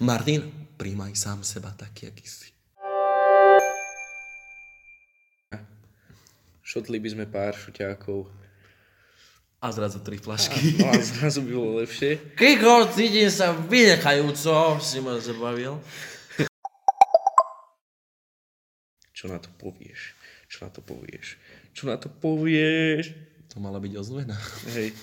Martin, 0.00 0.48
príjmaj 0.80 1.12
sám 1.12 1.44
seba 1.44 1.76
taký, 1.76 2.08
aký 2.08 2.24
si. 2.24 2.48
Šotli 6.64 6.96
by 6.96 7.08
sme 7.12 7.24
pár 7.28 7.52
šuťákov. 7.52 8.24
A 9.60 9.68
zrazu 9.68 10.00
tri 10.00 10.16
flašky. 10.16 10.80
No 10.80 10.88
a 10.88 10.96
zrazu 11.04 11.44
by 11.44 11.52
bolo 11.52 11.84
lepšie. 11.84 12.32
Kiko, 12.32 12.88
cítim 12.96 13.28
sa 13.28 13.52
vynechajúco, 13.52 14.80
si 14.80 15.04
ma 15.04 15.20
zabavil. 15.20 15.76
Čo 19.12 19.28
na 19.28 19.36
to 19.36 19.52
povieš? 19.60 20.16
Čo 20.48 20.64
na 20.64 20.72
to 20.72 20.80
povieš? 20.80 21.36
Čo 21.76 21.92
na 21.92 22.00
to 22.00 22.08
povieš? 22.08 23.12
To 23.52 23.60
mala 23.60 23.76
byť 23.76 23.92
ozvená. 24.00 24.40
Hej. 24.72 24.96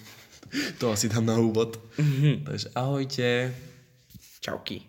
To 0.81 0.89
asi 0.89 1.05
dám 1.05 1.29
na 1.29 1.37
úvod. 1.37 1.77
Takže 2.49 2.73
ahojte. 2.73 3.53
Čauky. 4.47 4.79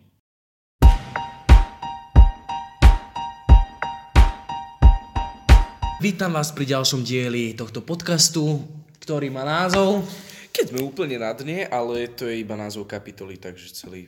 Vítam 5.99 6.31
vás 6.31 6.55
pri 6.55 6.79
ďalšom 6.79 7.03
dieli 7.03 7.59
tohto 7.59 7.83
podcastu, 7.83 8.63
ktorý 9.03 9.35
má 9.35 9.43
názov... 9.43 10.07
Keď 10.55 10.71
sme 10.71 10.87
úplne 10.87 11.19
na 11.19 11.35
dne, 11.35 11.67
ale 11.67 12.07
to 12.07 12.31
je 12.31 12.39
iba 12.39 12.55
názov 12.55 12.87
kapitoly, 12.87 13.35
takže 13.35 13.75
celý 13.75 14.07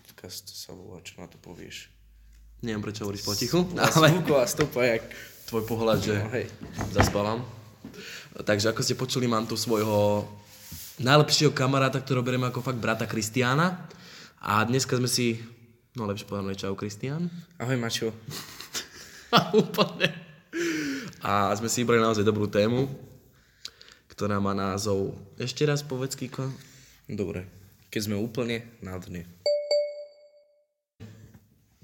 podcast 0.00 0.48
sa 0.56 0.72
volá, 0.72 1.04
čo 1.04 1.20
na 1.20 1.28
to 1.28 1.36
povieš. 1.44 1.92
Neviem, 2.64 2.80
prečo 2.80 3.04
hovoríš 3.04 3.28
potichu, 3.28 3.68
Ale... 3.76 4.16
Zvuková 4.16 4.48
stopa, 4.48 4.80
jak... 4.80 5.04
tvoj 5.44 5.64
pohľad, 5.68 5.98
že 6.00 6.16
No, 6.24 6.32
hej. 6.32 6.48
zaspávam. 6.96 7.44
Takže 8.32 8.72
ako 8.72 8.80
ste 8.80 8.96
počuli, 8.96 9.28
mám 9.28 9.44
tu 9.44 9.60
svojho 9.60 10.24
najlepšieho 11.04 11.52
kamaráta, 11.52 12.00
ktorého 12.00 12.24
beriem 12.24 12.48
ako 12.48 12.64
fakt 12.64 12.80
brata 12.80 13.04
Kristiána. 13.04 13.92
A 14.46 14.62
dneska 14.62 14.94
sme 14.94 15.10
si, 15.10 15.42
no 15.98 16.06
lepšie 16.06 16.30
povedané, 16.30 16.54
čau 16.54 16.78
Kristián. 16.78 17.26
Ahoj, 17.58 17.74
Mačo. 17.82 18.14
A 19.34 19.50
úplne. 19.58 20.06
A 21.18 21.50
sme 21.58 21.66
si 21.66 21.82
vybrali 21.82 21.98
naozaj 21.98 22.22
dobrú 22.22 22.46
tému, 22.46 22.86
ktorá 24.06 24.38
má 24.38 24.54
názov... 24.54 25.18
Ešte 25.34 25.66
raz 25.66 25.82
povedz, 25.82 26.14
Kiko. 26.14 26.46
Dobre. 27.10 27.42
Keď 27.90 28.00
sme 28.06 28.22
úplne 28.22 28.62
na 28.78 28.94
dne. 29.02 29.26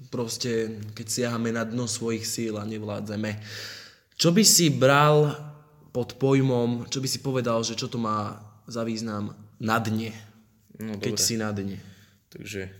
Proste, 0.07 0.79
keď 0.95 1.07
siahame 1.11 1.51
na 1.51 1.67
dno 1.67 1.83
svojich 1.83 2.23
síl 2.23 2.55
a 2.55 2.63
nevládzeme. 2.63 3.43
Čo 4.15 4.31
by 4.31 4.43
si 4.47 4.71
bral 4.71 5.35
pod 5.91 6.15
pojmom, 6.15 6.87
čo 6.87 7.03
by 7.03 7.11
si 7.11 7.19
povedal, 7.19 7.59
že 7.67 7.75
čo 7.75 7.91
to 7.91 7.99
má 7.99 8.39
za 8.71 8.87
význam 8.87 9.35
na 9.59 9.83
dne? 9.83 10.15
No 10.79 10.95
Keď 10.95 11.11
dobre. 11.19 11.27
si 11.27 11.35
na 11.35 11.51
dne. 11.51 11.91
Takže... 12.33 12.73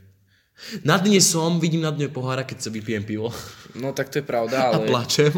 Na 0.86 1.02
dne 1.02 1.18
som, 1.18 1.58
vidím 1.58 1.82
na 1.82 1.90
dne 1.90 2.10
pohára, 2.10 2.46
keď 2.46 2.58
sa 2.62 2.70
vypijem 2.70 3.06
pivo. 3.06 3.34
No 3.74 3.90
tak 3.94 4.14
to 4.14 4.22
je 4.22 4.26
pravda, 4.26 4.70
A 4.70 4.78
ale... 4.78 4.86
plačem. 4.86 5.34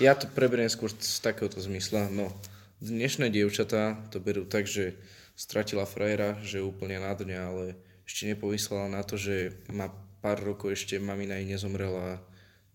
Ja 0.00 0.12
to 0.12 0.28
preberiem 0.28 0.68
skôr 0.68 0.92
z 0.92 1.20
takéhoto 1.24 1.56
zmysla. 1.60 2.12
No, 2.12 2.32
dnešné 2.80 3.32
dievčatá 3.32 3.96
to 4.12 4.20
berú 4.20 4.44
tak, 4.44 4.68
že 4.68 4.96
stratila 5.36 5.88
frajera, 5.88 6.36
že 6.44 6.64
úplne 6.64 7.00
na 7.00 7.16
dne, 7.16 7.38
ale 7.40 7.64
ešte 8.04 8.28
nepomyslela 8.28 8.92
na 8.92 9.02
to, 9.04 9.20
že 9.20 9.56
má 9.72 9.88
pár 10.20 10.40
rokov 10.40 10.74
ešte 10.74 11.00
mamina 11.00 11.38
jej 11.40 11.48
nezomrela 11.48 12.18
a 12.18 12.22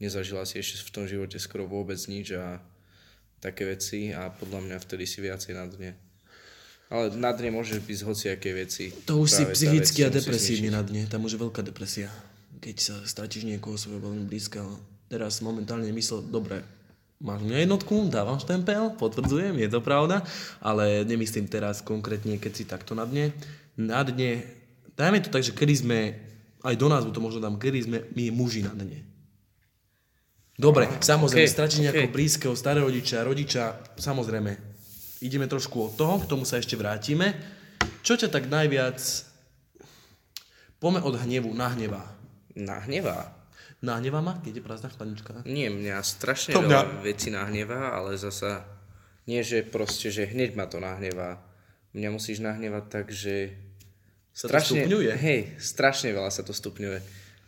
nezažila 0.01 0.45
si 0.45 0.59
ešte 0.59 0.81
v 0.83 0.93
tom 0.93 1.05
živote 1.05 1.37
skoro 1.37 1.69
vôbec 1.69 1.99
nič 2.09 2.33
a 2.37 2.61
také 3.43 3.67
veci 3.67 4.15
a 4.15 4.31
podľa 4.31 4.63
mňa 4.63 4.77
vtedy 4.79 5.03
si 5.03 5.19
viacej 5.19 5.53
na 5.55 5.65
dne. 5.67 5.91
Ale 6.93 7.09
na 7.17 7.33
dne 7.33 7.57
môžeš 7.57 7.81
byť 7.81 7.97
z 7.97 8.03
hociakej 8.05 8.53
veci. 8.53 8.85
To 9.09 9.25
už 9.25 9.29
si 9.33 9.43
psychicky 9.49 10.05
a 10.05 10.13
zničiť. 10.13 10.69
na 10.69 10.85
dne. 10.85 11.09
Tam 11.09 11.25
už 11.25 11.33
je 11.33 11.39
veľká 11.41 11.65
depresia. 11.65 12.13
Keď 12.61 12.75
sa 12.77 12.95
stratíš 13.01 13.49
niekoho 13.49 13.81
svojho 13.81 13.97
veľmi 13.97 14.29
blízkeho. 14.29 14.77
Teraz 15.09 15.41
momentálne 15.41 15.89
myslel, 15.89 16.21
dobre, 16.29 16.61
máš 17.17 17.41
mňa 17.41 17.65
jednotku, 17.65 18.13
dávam 18.13 18.37
štempel, 18.37 18.93
potvrdzujem, 19.01 19.57
je 19.57 19.69
to 19.73 19.81
pravda, 19.81 20.21
ale 20.61 21.01
nemyslím 21.01 21.49
teraz 21.49 21.81
konkrétne, 21.81 22.37
keď 22.37 22.51
si 22.53 22.63
takto 22.69 22.93
na 22.93 23.09
dne. 23.09 23.33
Na 23.73 24.05
dne, 24.05 24.45
dajme 24.93 25.17
to 25.25 25.33
tak, 25.33 25.41
že 25.41 25.57
kedy 25.57 25.73
sme, 25.73 25.99
aj 26.61 26.75
do 26.77 26.87
názvu 26.93 27.09
to 27.09 27.23
možno 27.23 27.41
dám, 27.41 27.57
kedy 27.57 27.79
sme 27.89 27.97
my 28.13 28.29
muži 28.29 28.61
na 28.61 28.73
dne. 28.75 29.01
Dobre, 30.53 30.85
samozrejme, 31.01 31.49
ok, 31.49 31.55
stratíš 31.57 31.81
nejakého 31.81 32.09
ok. 32.09 32.13
blízkeho, 32.13 32.53
staré 32.53 32.85
rodiča, 32.85 33.25
rodiča, 33.25 33.97
samozrejme, 33.97 34.72
ideme 35.23 35.47
trošku 35.47 35.79
od 35.79 35.95
toho, 35.95 36.19
k 36.19 36.27
tomu 36.27 36.43
sa 36.43 36.59
ešte 36.59 36.75
vrátime. 36.75 37.31
Čo 38.03 38.19
ťa 38.19 38.27
tak 38.27 38.45
najviac, 38.45 38.99
poďme 40.77 40.99
od 41.01 41.15
hnevu, 41.17 41.55
nahnevá. 41.55 42.03
Nahnevá. 42.53 43.31
Nahnevá 43.79 44.19
ma, 44.19 44.39
keď 44.39 44.59
je 44.59 44.63
prázdna 44.63 44.89
chladnička? 44.91 45.43
Nie, 45.43 45.67
mňa 45.67 45.99
strašne 45.99 46.55
To 46.55 46.63
mňa- 46.63 46.69
veľa 46.69 47.03
vecí 47.03 47.27
nahnevá, 47.27 47.91
ale 47.91 48.15
zasa 48.15 48.63
nie, 49.23 49.39
že 49.39 49.63
proste, 49.63 50.11
že 50.11 50.27
hneď 50.27 50.55
ma 50.55 50.67
to 50.67 50.79
nahnevá. 50.79 51.39
Mňa 51.91 52.09
musíš 52.11 52.39
nahnevať 52.39 52.83
tak, 52.87 53.05
že 53.11 53.55
Sa 54.33 54.47
to 54.47 54.55
stupňuje? 54.57 55.13
Hej, 55.13 55.39
strašne 55.61 56.09
veľa 56.09 56.31
sa 56.31 56.41
to 56.41 56.51
stupňuje. 56.51 56.99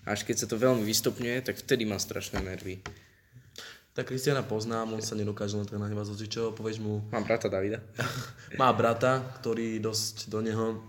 Až 0.05 0.21
keď 0.21 0.45
sa 0.45 0.47
to 0.47 0.53
veľmi 0.55 0.85
vystupňuje, 0.85 1.41
tak 1.41 1.57
vtedy 1.57 1.81
mám 1.81 1.97
strašné 1.97 2.37
nervy. 2.37 2.77
Tak 3.95 4.11
Kristiana 4.11 4.43
poznám, 4.43 4.91
on 4.91 4.99
sa 4.99 5.15
nedokáže 5.15 5.55
len 5.55 5.63
tak 5.63 5.79
nahnevať 5.79 6.11
zo 6.11 6.27
čo, 6.27 6.51
povieš 6.51 6.83
mu, 6.83 6.99
Mám 7.15 7.23
brata 7.23 7.47
Davida. 7.47 7.79
má 8.59 8.67
brata, 8.75 9.23
ktorý 9.39 9.79
dosť 9.79 10.27
do 10.27 10.43
neho 10.43 10.83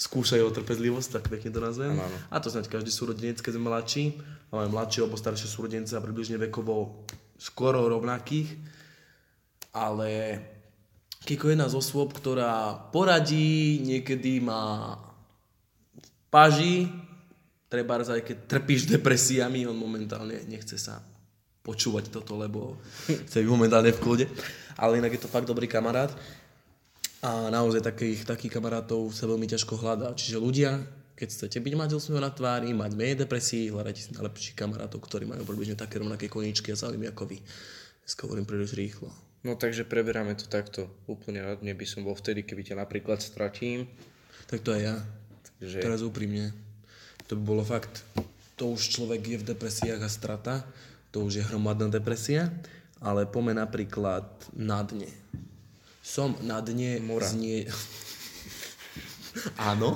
skúša 0.00 0.40
jeho 0.40 0.48
trpezlivosť, 0.48 1.20
tak 1.20 1.28
pekne 1.28 1.52
to 1.52 1.60
nazvem. 1.60 1.92
Áno, 1.92 2.00
áno. 2.00 2.16
A 2.32 2.40
to 2.40 2.48
snáď 2.48 2.72
každý 2.72 2.88
súrodenec, 2.88 3.44
keď 3.44 3.60
sme 3.60 3.68
mladší, 3.68 4.04
ale 4.48 4.72
mladší 4.72 5.04
alebo 5.04 5.20
staršie 5.20 5.52
súrodenca 5.52 6.00
približne 6.00 6.40
vekovo 6.48 7.04
skoro 7.36 7.84
rovnakých. 7.92 8.56
Ale 9.76 10.40
Kiko 11.28 11.52
je 11.52 11.60
jedna 11.60 11.68
z 11.68 11.76
osôb, 11.76 12.16
ktorá 12.16 12.88
poradí, 12.88 13.84
niekedy 13.84 14.40
má 14.40 14.96
paži, 16.32 16.88
treba 17.68 18.00
aj 18.00 18.24
keď 18.24 18.36
trpíš 18.48 18.88
depresiami, 18.88 19.68
on 19.68 19.76
momentálne 19.76 20.40
nechce 20.48 20.80
sa 20.80 21.04
počúvať 21.64 22.12
toto, 22.12 22.36
lebo 22.36 22.76
chce 23.26 23.40
byť 23.40 23.48
momentálne 23.48 23.90
v 23.90 23.98
kľude. 23.98 24.26
Ale 24.76 25.00
inak 25.00 25.16
je 25.16 25.24
to 25.24 25.32
fakt 25.32 25.48
dobrý 25.48 25.64
kamarát. 25.66 26.12
A 27.24 27.48
naozaj 27.48 27.80
takých, 27.80 28.28
takých 28.28 28.60
kamarátov 28.60 29.08
sa 29.16 29.24
veľmi 29.24 29.48
ťažko 29.48 29.80
hľadá. 29.80 30.12
Čiže 30.12 30.36
ľudia, 30.36 30.76
keď 31.16 31.28
chcete 31.32 31.58
byť 31.64 31.72
mať 31.72 31.90
úsmev 31.96 32.20
na 32.20 32.28
tvári, 32.28 32.76
mať 32.76 32.92
menej 32.92 33.24
depresí, 33.24 33.72
hľadajte 33.72 34.00
si 34.04 34.10
najlepších 34.12 34.52
kamarátov, 34.52 35.00
ktorí 35.00 35.24
majú 35.24 35.48
približne 35.48 35.72
také 35.72 36.04
rovnaké 36.04 36.28
koničky 36.28 36.68
a 36.68 36.76
záujmy 36.76 37.08
ako 37.08 37.32
vy. 37.32 37.40
Dneska 38.04 38.28
hovorím 38.28 38.44
príliš 38.44 38.76
rýchlo. 38.76 39.08
No 39.40 39.56
takže 39.56 39.88
preberáme 39.88 40.36
to 40.36 40.44
takto. 40.52 40.92
Úplne 41.08 41.64
dne 41.64 41.72
by 41.72 41.86
som 41.88 42.04
bol 42.04 42.12
vtedy, 42.12 42.44
keby 42.44 42.60
ťa 42.60 42.84
napríklad 42.84 43.24
stratím. 43.24 43.88
Tak 44.44 44.60
to 44.60 44.76
aj 44.76 44.82
ja. 44.84 44.96
Takže 45.64 45.80
Teraz 45.80 46.04
úprimne. 46.04 46.52
To 47.32 47.40
by 47.40 47.42
bolo 47.56 47.64
fakt, 47.64 48.04
to 48.60 48.76
už 48.76 49.00
človek 49.00 49.24
je 49.24 49.40
v 49.40 49.48
depresiách 49.48 50.00
a 50.04 50.10
strata, 50.12 50.54
to 51.14 51.22
už 51.22 51.38
je 51.38 51.46
hromadná 51.46 51.86
depresia, 51.86 52.50
ale 52.98 53.22
pome 53.22 53.54
napríklad 53.54 54.26
na 54.50 54.82
dne. 54.82 55.06
Som 56.02 56.34
na 56.42 56.58
dne 56.58 56.98
Mora. 56.98 57.22
znie... 57.22 57.70
Áno. 59.70 59.94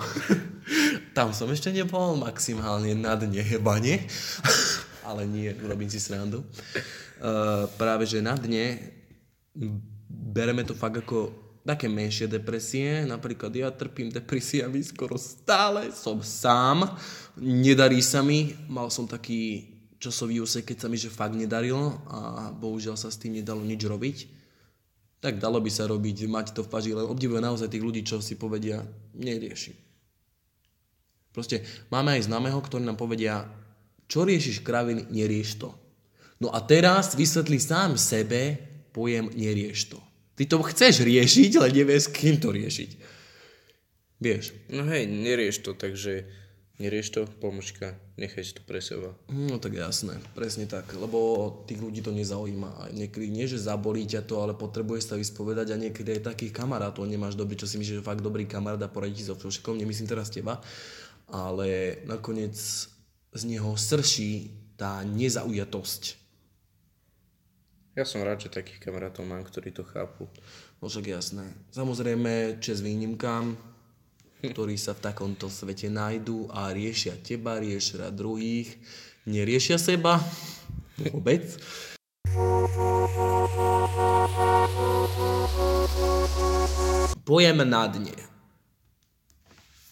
Tam 1.18 1.34
som 1.34 1.50
ešte 1.50 1.74
nebol, 1.74 2.14
maximálne 2.22 2.94
na 2.94 3.18
dne 3.18 3.42
hebanie. 3.42 4.06
ale 5.08 5.26
nie, 5.26 5.50
robím 5.66 5.90
si 5.90 5.98
srandu. 5.98 6.46
Uh, 7.18 7.66
práve, 7.74 8.06
že 8.06 8.22
na 8.22 8.38
dne 8.38 8.78
bereme 10.06 10.62
to 10.62 10.78
fakt 10.78 11.02
ako 11.02 11.34
také 11.66 11.90
menšie 11.90 12.30
depresie. 12.30 13.02
Napríklad 13.02 13.50
ja 13.58 13.74
trpím 13.74 14.14
depresiami 14.14 14.78
skoro 14.86 15.18
stále, 15.18 15.90
som 15.90 16.22
sám, 16.22 16.94
nedarí 17.34 17.98
sa 18.06 18.22
mi. 18.22 18.54
Mal 18.70 18.86
som 18.94 19.10
taký 19.10 19.77
časový 19.98 20.42
úsek, 20.42 20.66
keď 20.66 20.86
sa 20.86 20.88
mi 20.90 20.96
že 20.98 21.10
fakt 21.10 21.34
nedarilo 21.34 21.98
a 22.10 22.50
bohužiaľ 22.54 22.94
sa 22.94 23.10
s 23.10 23.18
tým 23.18 23.38
nedalo 23.38 23.62
nič 23.62 23.82
robiť. 23.82 24.18
Tak 25.18 25.42
dalo 25.42 25.58
by 25.58 25.70
sa 25.70 25.90
robiť, 25.90 26.30
mať 26.30 26.54
to 26.54 26.62
v 26.62 26.70
paži, 26.70 26.94
len 26.94 27.06
obdivujem 27.06 27.42
naozaj 27.42 27.66
tých 27.66 27.82
ľudí, 27.82 28.06
čo 28.06 28.22
si 28.22 28.38
povedia, 28.38 28.86
nerieši. 29.18 29.74
Proste 31.34 31.66
máme 31.90 32.14
aj 32.14 32.30
známeho, 32.30 32.58
ktorí 32.62 32.86
nám 32.86 32.98
povedia, 32.98 33.46
čo 34.06 34.22
riešiš 34.22 34.62
kraviny, 34.62 35.10
nerieš 35.10 35.58
to. 35.58 35.70
No 36.38 36.54
a 36.54 36.62
teraz 36.62 37.18
vysvetlí 37.18 37.58
sám 37.58 37.98
sebe 37.98 38.56
pojem 38.94 39.26
nerieš 39.34 39.90
to. 39.90 39.98
Ty 40.38 40.46
to 40.46 40.62
chceš 40.70 41.02
riešiť, 41.02 41.50
ale 41.58 41.74
nevieš, 41.74 42.14
kým 42.14 42.38
to 42.38 42.54
riešiť. 42.54 42.90
Vieš. 44.22 44.70
No 44.70 44.86
hej, 44.86 45.10
nerieš 45.10 45.66
to, 45.66 45.74
takže 45.74 46.26
nerieš 46.78 47.10
to, 47.10 47.20
pomočka, 47.42 47.98
nechaj 48.14 48.42
si 48.46 48.52
to 48.54 48.62
pre 48.62 48.78
seba. 48.78 49.10
No 49.28 49.58
tak 49.58 49.74
jasné, 49.74 50.22
presne 50.32 50.70
tak, 50.70 50.86
lebo 50.94 51.50
tých 51.66 51.82
ľudí 51.82 52.00
to 52.00 52.14
nezaujíma. 52.14 52.70
A 52.78 52.82
niekedy 52.94 53.26
nie, 53.26 53.50
že 53.50 53.58
zabolí 53.58 54.06
ťa 54.06 54.22
to, 54.22 54.38
ale 54.38 54.54
potrebuješ 54.54 55.10
sa 55.10 55.18
vyspovedať 55.18 55.74
a 55.74 55.80
niekedy 55.82 56.18
aj 56.18 56.34
takých 56.34 56.54
kamarátov 56.54 57.04
nemáš 57.04 57.34
dobrý, 57.34 57.58
čo 57.58 57.66
si 57.66 57.82
myslíš, 57.82 58.00
že 58.00 58.06
fakt 58.06 58.22
dobrý 58.22 58.46
kamarát 58.46 58.80
a 58.86 58.88
poradí 58.88 59.20
ti 59.20 59.26
so 59.26 59.34
všetkom, 59.34 59.74
nemyslím 59.74 60.06
teraz 60.06 60.30
teba, 60.30 60.62
ale 61.26 62.00
nakoniec 62.06 62.54
z 63.34 63.42
neho 63.44 63.74
srší 63.74 64.54
tá 64.78 65.02
nezaujatosť. 65.02 66.02
Ja 67.98 68.06
som 68.06 68.22
rád, 68.22 68.46
že 68.46 68.54
takých 68.54 68.78
kamarátov 68.78 69.26
mám, 69.26 69.42
ktorí 69.42 69.74
to 69.74 69.82
chápu. 69.82 70.30
No 70.78 70.86
však 70.86 71.18
jasné. 71.18 71.50
Samozrejme, 71.74 72.62
čes 72.62 72.78
výnimkám, 72.78 73.58
ktorí 74.42 74.78
sa 74.78 74.94
v 74.94 75.02
takomto 75.10 75.50
svete 75.50 75.90
nájdú 75.90 76.46
a 76.54 76.70
riešia 76.70 77.18
teba, 77.18 77.58
riešia 77.58 78.14
druhých, 78.14 78.70
neriešia 79.26 79.78
seba 79.82 80.22
vôbec. 80.98 81.42
Pojem 87.28 87.58
na 87.60 87.84
dne. 87.90 88.16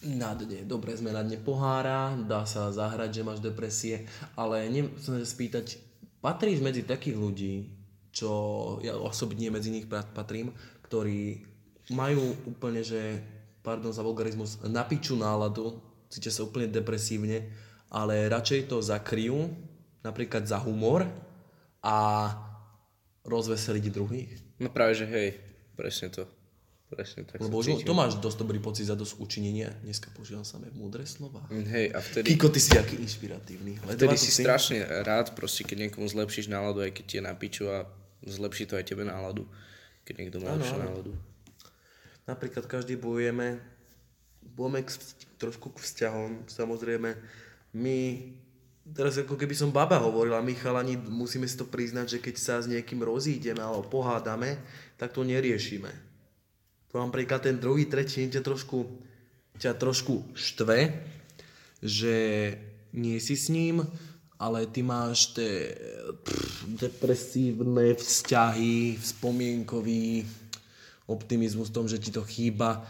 Na 0.07 0.33
dne. 0.33 0.65
Dobre, 0.65 0.97
sme 0.97 1.13
na 1.13 1.21
dne 1.21 1.37
pohára, 1.37 2.15
dá 2.15 2.47
sa 2.47 2.71
zahrať, 2.71 3.21
že 3.21 3.27
máš 3.27 3.39
depresie, 3.43 4.07
ale 4.33 4.65
chcem 4.97 5.21
sa 5.21 5.27
spýtať, 5.27 5.77
patríš 6.23 6.63
medzi 6.63 6.87
takých 6.87 7.17
ľudí, 7.19 7.55
čo 8.09 8.31
ja 8.81 8.97
osobne 8.97 9.53
medzi 9.53 9.69
nich 9.69 9.85
patrím, 9.85 10.49
ktorí 10.89 11.45
majú 11.93 12.33
úplne, 12.49 12.81
že, 12.81 13.21
pardon 13.67 13.91
za 13.91 13.99
vulgarizmus, 13.99 14.63
napičú 14.63 15.19
náladu, 15.19 15.75
cítia 16.07 16.31
sa 16.31 16.47
úplne 16.47 16.71
depresívne, 16.71 17.51
ale 17.91 18.31
radšej 18.31 18.71
to 18.71 18.79
zakryjú, 18.79 19.51
napríklad 20.07 20.47
za 20.47 20.55
humor 20.63 21.03
a 21.83 22.31
rozveseliť 23.27 23.85
druhých. 23.91 24.31
No 24.63 24.71
práve, 24.71 24.95
že 24.95 25.03
hej, 25.03 25.35
presne 25.75 26.07
to. 26.15 26.23
Presne 26.87 27.27
tak 27.27 27.43
Lebo 27.43 27.59
už 27.59 27.83
to 27.83 27.91
máš 27.91 28.15
dosť 28.15 28.47
dobrý 28.47 28.63
pocit 28.63 28.87
za 28.87 28.95
dosť 28.95 29.19
učinenia. 29.19 29.75
Dneska 29.83 30.07
používam 30.15 30.47
samé 30.47 30.71
múdre 30.71 31.03
slova. 31.03 31.43
Mm, 31.51 31.67
hej, 31.67 31.85
a 31.91 31.99
vtedy... 31.99 32.31
Kiko, 32.31 32.47
ty 32.47 32.63
si 32.63 32.79
aký 32.79 32.95
inšpiratívny. 33.03 33.83
Vtedy 33.83 34.15
si 34.15 34.31
si 34.31 34.47
strašne 34.47 34.87
rád, 35.03 35.35
proste, 35.35 35.67
keď 35.67 35.91
niekomu 35.91 36.07
zlepšíš 36.07 36.47
náladu, 36.47 36.87
aj 36.87 36.95
keď 36.95 37.03
ti 37.03 37.15
je 37.19 37.23
na 37.27 37.35
piču 37.35 37.67
a 37.67 37.83
zlepší 38.23 38.71
to 38.71 38.79
aj 38.79 38.87
tebe 38.87 39.03
náladu, 39.03 39.43
keď 40.07 40.15
niekto 40.15 40.39
má 40.39 40.55
lepšiu 40.55 40.79
náladu. 40.79 41.11
Napríklad 42.27 42.67
každý 42.67 42.99
bojujeme, 42.99 43.57
bojujeme 44.43 44.83
k, 44.83 44.89
trošku 45.39 45.71
k 45.71 45.81
vzťahom, 45.81 46.45
samozrejme. 46.51 47.15
My, 47.73 47.97
teraz 48.91 49.15
ako 49.17 49.39
keby 49.39 49.55
som 49.55 49.71
baba 49.71 49.95
hovorila, 49.97 50.43
my 50.43 50.51
chalani 50.53 50.99
musíme 50.99 51.47
si 51.47 51.55
to 51.55 51.63
priznať, 51.63 52.19
že 52.19 52.23
keď 52.23 52.35
sa 52.35 52.55
s 52.59 52.67
niekým 52.67 52.99
rozídeme 52.99 53.63
alebo 53.63 53.87
pohádame, 53.87 54.59
tak 54.99 55.15
to 55.15 55.23
neriešime 55.23 56.07
to 56.91 57.05
napríklad 57.05 57.43
ten 57.43 57.61
druhý, 57.61 57.85
tretí 57.85 58.25
ťa 58.25 58.41
trošku, 58.41 58.87
ťa 59.61 59.77
trošku 59.77 60.33
štve, 60.33 60.97
že 61.83 62.15
nie 62.95 63.19
si 63.19 63.35
s 63.35 63.53
ním, 63.53 63.83
ale 64.41 64.65
ty 64.65 64.81
máš 64.81 65.37
pff, 65.37 66.65
depresívne 66.79 67.93
vzťahy, 67.93 68.97
spomienkový 68.97 70.25
optimizmus 71.07 71.71
v 71.71 71.75
tom, 71.75 71.85
že 71.87 71.97
ti 71.97 72.11
to 72.11 72.23
chýba 72.27 72.83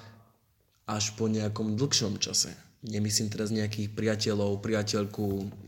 až 0.90 1.14
po 1.14 1.30
nejakom 1.30 1.78
dlhšom 1.78 2.18
čase. 2.18 2.54
Nemyslím 2.86 3.30
teraz 3.30 3.54
nejakých 3.54 3.94
priateľov, 3.94 4.62
priateľku, 4.62 5.26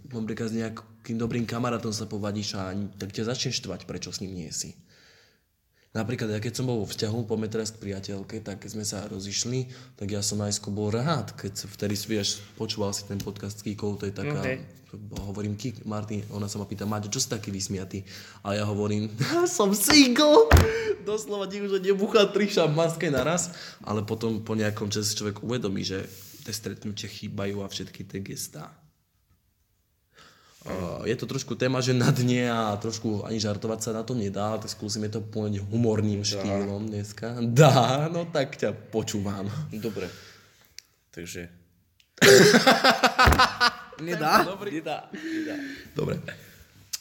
napríklad 0.10 0.50
s 0.50 0.58
nejakým 0.58 1.18
dobrým 1.18 1.46
kamarátom 1.46 1.94
sa 1.94 2.10
povadíš 2.10 2.58
a 2.58 2.74
tak 2.98 3.14
ťa 3.14 3.30
začne 3.30 3.52
štvať, 3.54 3.86
prečo 3.86 4.10
s 4.10 4.22
ním 4.26 4.34
nie 4.46 4.52
si. 4.54 4.74
Napríklad, 5.90 6.30
ja 6.30 6.38
keď 6.38 6.54
som 6.54 6.70
bol 6.70 6.86
vo 6.86 6.88
vzťahu, 6.88 7.26
poďme 7.26 7.50
teraz 7.50 7.74
k 7.74 7.82
priateľke, 7.82 8.46
tak 8.46 8.62
keď 8.62 8.70
sme 8.78 8.86
sa 8.86 9.10
rozišli, 9.10 9.74
tak 9.98 10.14
ja 10.14 10.22
som 10.22 10.38
najskôr 10.38 10.70
bol 10.70 10.94
rád, 10.94 11.34
keď 11.34 11.66
vtedy 11.66 11.98
vieš, 12.06 12.46
počúval 12.62 12.94
si 12.94 13.10
ten 13.10 13.18
podcast 13.18 13.58
s 13.58 13.66
Kikou, 13.66 13.98
to 13.98 14.06
je 14.06 14.14
taká, 14.14 14.38
okay. 14.38 14.62
hovorím 15.26 15.58
Kik, 15.58 15.90
Martin, 15.90 16.22
ona 16.30 16.46
sa 16.46 16.62
ma 16.62 16.70
pýta, 16.70 16.86
Máte, 16.86 17.10
čo 17.10 17.18
si 17.18 17.26
taký 17.26 17.50
vysmiatý? 17.50 18.06
A 18.46 18.54
ja 18.54 18.70
hovorím, 18.70 19.10
som 19.50 19.74
single, 19.74 20.46
doslova 21.10 21.50
ti 21.50 21.58
už 21.58 21.82
nebuchá 21.82 22.30
tri 22.30 22.46
šampanské 22.46 23.10
naraz, 23.10 23.50
ale 23.82 24.06
potom 24.06 24.46
po 24.46 24.54
nejakom 24.54 24.94
čase 24.94 25.18
človek 25.18 25.42
uvedomí, 25.42 25.82
že 25.82 26.06
tie 26.46 26.54
stretnutie 26.54 27.10
chýbajú 27.10 27.66
a 27.66 27.68
všetky 27.68 28.06
tie 28.06 28.22
gestá. 28.22 28.70
Je 31.08 31.16
to 31.16 31.24
trošku 31.24 31.56
téma, 31.56 31.80
že 31.80 31.96
na 31.96 32.12
dne 32.12 32.52
a 32.52 32.76
trošku 32.76 33.24
ani 33.24 33.40
žartovať 33.40 33.80
sa 33.80 33.92
na 33.96 34.04
to 34.04 34.12
nedá, 34.12 34.60
tak 34.60 34.68
skúsime 34.68 35.08
to 35.08 35.24
povedať 35.24 35.64
humorným 35.64 36.20
štýlom 36.28 36.84
dá. 36.84 36.90
dneska. 36.92 37.28
Dá, 37.40 38.12
no 38.12 38.28
tak 38.28 38.60
ťa 38.60 38.76
počúvam. 38.92 39.48
Dobre. 39.72 40.12
Takže... 41.16 41.48
nedá? 44.04 44.44
Nedá. 44.44 45.08
Nedá. 45.16 45.56
Dobre. 45.96 46.20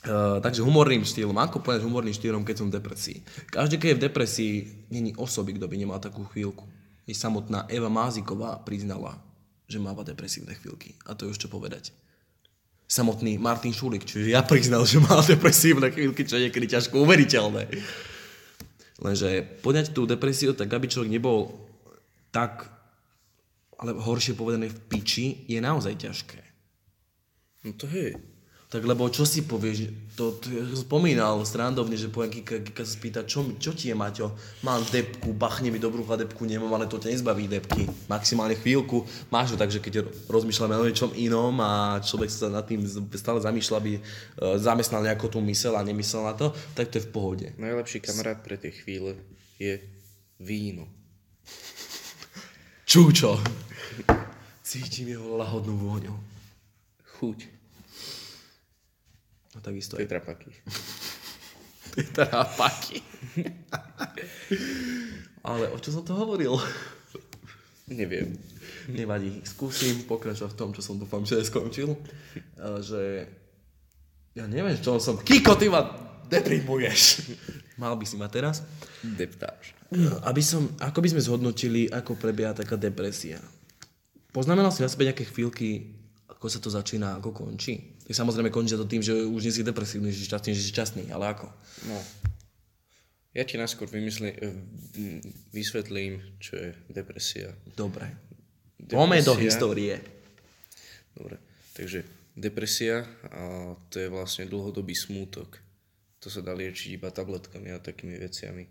Uh, 0.06 0.38
takže 0.38 0.62
humorným 0.62 1.02
štýlom. 1.02 1.34
Ako 1.34 1.58
povedať 1.58 1.82
humorným 1.82 2.14
štýlom, 2.14 2.46
keď 2.46 2.62
som 2.62 2.70
v 2.70 2.78
depresii? 2.78 3.19
Každý, 3.50 3.82
keď 3.82 3.88
je 3.90 3.99
v 3.99 4.05
depresii, 4.06 4.55
není 4.94 5.10
osoby, 5.19 5.58
kto 5.58 5.66
by 5.66 5.75
nemal 5.75 5.99
takú 5.99 6.22
chvíľku. 6.31 6.62
I 7.10 7.12
samotná 7.12 7.66
Eva 7.66 7.90
Máziková 7.90 8.62
priznala, 8.62 9.19
že 9.66 9.82
máva 9.82 10.06
depresívne 10.06 10.55
chvíľky. 10.55 10.94
A 11.10 11.19
to 11.19 11.26
je 11.26 11.34
už 11.34 11.43
čo 11.43 11.50
povedať 11.50 11.90
samotný 12.88 13.37
Martin 13.37 13.76
Šulik, 13.76 14.08
čiže 14.08 14.32
ja 14.32 14.40
priznal, 14.40 14.88
že 14.88 14.96
mal 14.96 15.20
depresívne 15.20 15.93
chvíľky, 15.93 16.25
čo 16.25 16.40
je 16.40 16.49
niekedy 16.49 16.67
ťažko 16.73 17.05
uveriteľné. 17.05 17.69
Lenže 18.99 19.44
poňať 19.61 19.93
tú 19.93 20.08
depresiu 20.08 20.56
tak, 20.56 20.73
aby 20.73 20.88
človek 20.88 21.12
nebol 21.12 21.52
tak, 22.32 22.67
ale 23.79 23.94
horšie 23.94 24.35
povedané 24.35 24.73
v 24.73 24.79
piči, 24.88 25.46
je 25.46 25.61
naozaj 25.61 25.94
ťažké. 26.00 26.40
No 27.69 27.76
to 27.76 27.87
hej. 27.93 28.17
Tak 28.69 28.85
lebo 28.85 29.09
čo 29.09 29.25
si 29.25 29.49
povieš, 29.49 30.12
to, 30.12 30.37
to 30.44 30.53
spomínal 30.76 31.41
strandovne, 31.41 31.97
že 31.97 32.12
poviem, 32.12 32.37
Kika, 32.37 32.61
Kika 32.61 32.85
sa 32.85 32.93
spýta, 33.00 33.20
čo, 33.25 33.56
čo 33.56 33.73
ti 33.73 33.88
je, 33.88 33.97
Maťo? 33.97 34.37
Mám 34.61 34.85
depku, 34.93 35.32
bachne 35.32 35.73
mi 35.73 35.81
do 35.81 35.88
brucha 35.88 36.20
depku, 36.20 36.44
nemám, 36.44 36.76
ale 36.76 36.85
to 36.85 37.00
ťa 37.00 37.17
nezbaví 37.17 37.49
depky. 37.49 37.88
Maximálne 38.12 38.61
chvíľku. 38.61 39.09
Máš 39.32 39.56
to 39.56 39.61
tak, 39.61 39.73
že 39.73 39.81
keď 39.81 40.05
rozmýšľame 40.29 40.76
o 40.76 40.85
niečom 40.85 41.17
inom 41.17 41.56
a 41.65 41.97
človek 42.05 42.29
sa 42.29 42.53
nad 42.53 42.69
tým 42.69 42.85
stále 43.17 43.41
zamýšľa, 43.41 43.76
aby 43.81 43.93
uh, 43.97 44.61
zamestnal 44.61 45.00
nejakú 45.00 45.32
tú 45.32 45.41
mysel 45.49 45.73
a 45.73 45.81
nemyslel 45.81 46.29
na 46.29 46.37
to, 46.37 46.53
tak 46.76 46.93
to 46.93 47.00
je 47.00 47.09
v 47.09 47.12
pohode. 47.15 47.47
Najlepší 47.56 48.05
kamarát 48.05 48.44
pre 48.44 48.61
tie 48.61 48.69
chvíle 48.69 49.17
je 49.56 49.81
víno. 50.37 50.85
Čúčo. 52.85 53.41
Cítim 54.61 55.09
jeho 55.09 55.41
lahodnú 55.41 55.73
vôňu. 55.73 56.12
Chuť. 57.17 57.57
No 59.58 59.67
takisto 59.67 59.98
Tetrapaky. 59.98 60.55
Tetrapaky. 61.98 63.03
Ale 65.43 65.67
o 65.74 65.77
čo 65.82 65.91
som 65.91 66.06
to 66.06 66.15
hovoril? 66.15 66.55
Neviem. 67.91 68.38
Nevadí. 68.86 69.43
Skúsim 69.43 70.06
pokračovať 70.06 70.55
v 70.55 70.58
tom, 70.62 70.70
čo 70.70 70.79
som 70.79 70.94
dúfam, 70.94 71.27
že 71.27 71.43
skončil. 71.43 71.98
Že 72.55 73.27
ja 74.38 74.46
neviem, 74.46 74.79
čo 74.79 75.03
som... 75.03 75.19
Kiko, 75.19 75.58
ty 75.58 75.67
ma 75.67 75.91
deprimuješ. 76.31 77.27
Mal 77.82 77.98
by 77.98 78.06
si 78.06 78.15
ma 78.15 78.31
teraz. 78.31 78.62
Deptáš. 79.03 79.74
Aby 80.22 80.38
som, 80.38 80.70
ako 80.79 81.03
by 81.03 81.08
sme 81.10 81.24
zhodnotili, 81.24 81.91
ako 81.91 82.15
prebieha 82.15 82.55
taká 82.55 82.79
depresia. 82.79 83.43
Poznamenal 84.31 84.70
si 84.70 84.86
na 84.86 84.93
sebe 84.93 85.10
nejaké 85.10 85.27
chvíľky, 85.27 85.98
ako 86.31 86.46
sa 86.46 86.62
to 86.62 86.70
začína, 86.70 87.19
ako 87.19 87.34
končí? 87.34 87.97
Tak 88.08 88.17
samozrejme 88.17 88.48
končí 88.48 88.72
to 88.72 88.88
tým, 88.88 89.05
že 89.05 89.12
už 89.12 89.44
nie 89.44 89.53
si 89.53 89.60
depresívny, 89.60 90.08
že 90.08 90.24
šťastný, 90.24 90.56
že 90.56 90.65
si 90.65 90.72
šťastný, 90.72 91.03
ale 91.12 91.29
ako? 91.29 91.53
No. 91.93 92.00
Ja 93.36 93.44
ti 93.44 93.60
najskôr 93.60 93.84
vymyslím, 93.84 94.32
eh, 94.32 95.20
vysvetlím, 95.53 96.24
čo 96.41 96.56
je 96.56 96.72
depresia. 96.88 97.53
Dobre. 97.77 98.08
Poďme 98.81 99.20
do 99.20 99.36
histórie. 99.36 100.00
Dobre. 101.12 101.36
Takže 101.77 102.08
depresia 102.32 103.05
a 103.29 103.77
to 103.93 104.00
je 104.00 104.08
vlastne 104.08 104.48
dlhodobý 104.48 104.96
smútok. 104.96 105.60
To 106.24 106.32
sa 106.32 106.41
dá 106.41 106.56
liečiť 106.56 106.96
iba 106.96 107.12
tabletkami 107.12 107.77
a 107.77 107.82
takými 107.82 108.17
veciami. 108.17 108.65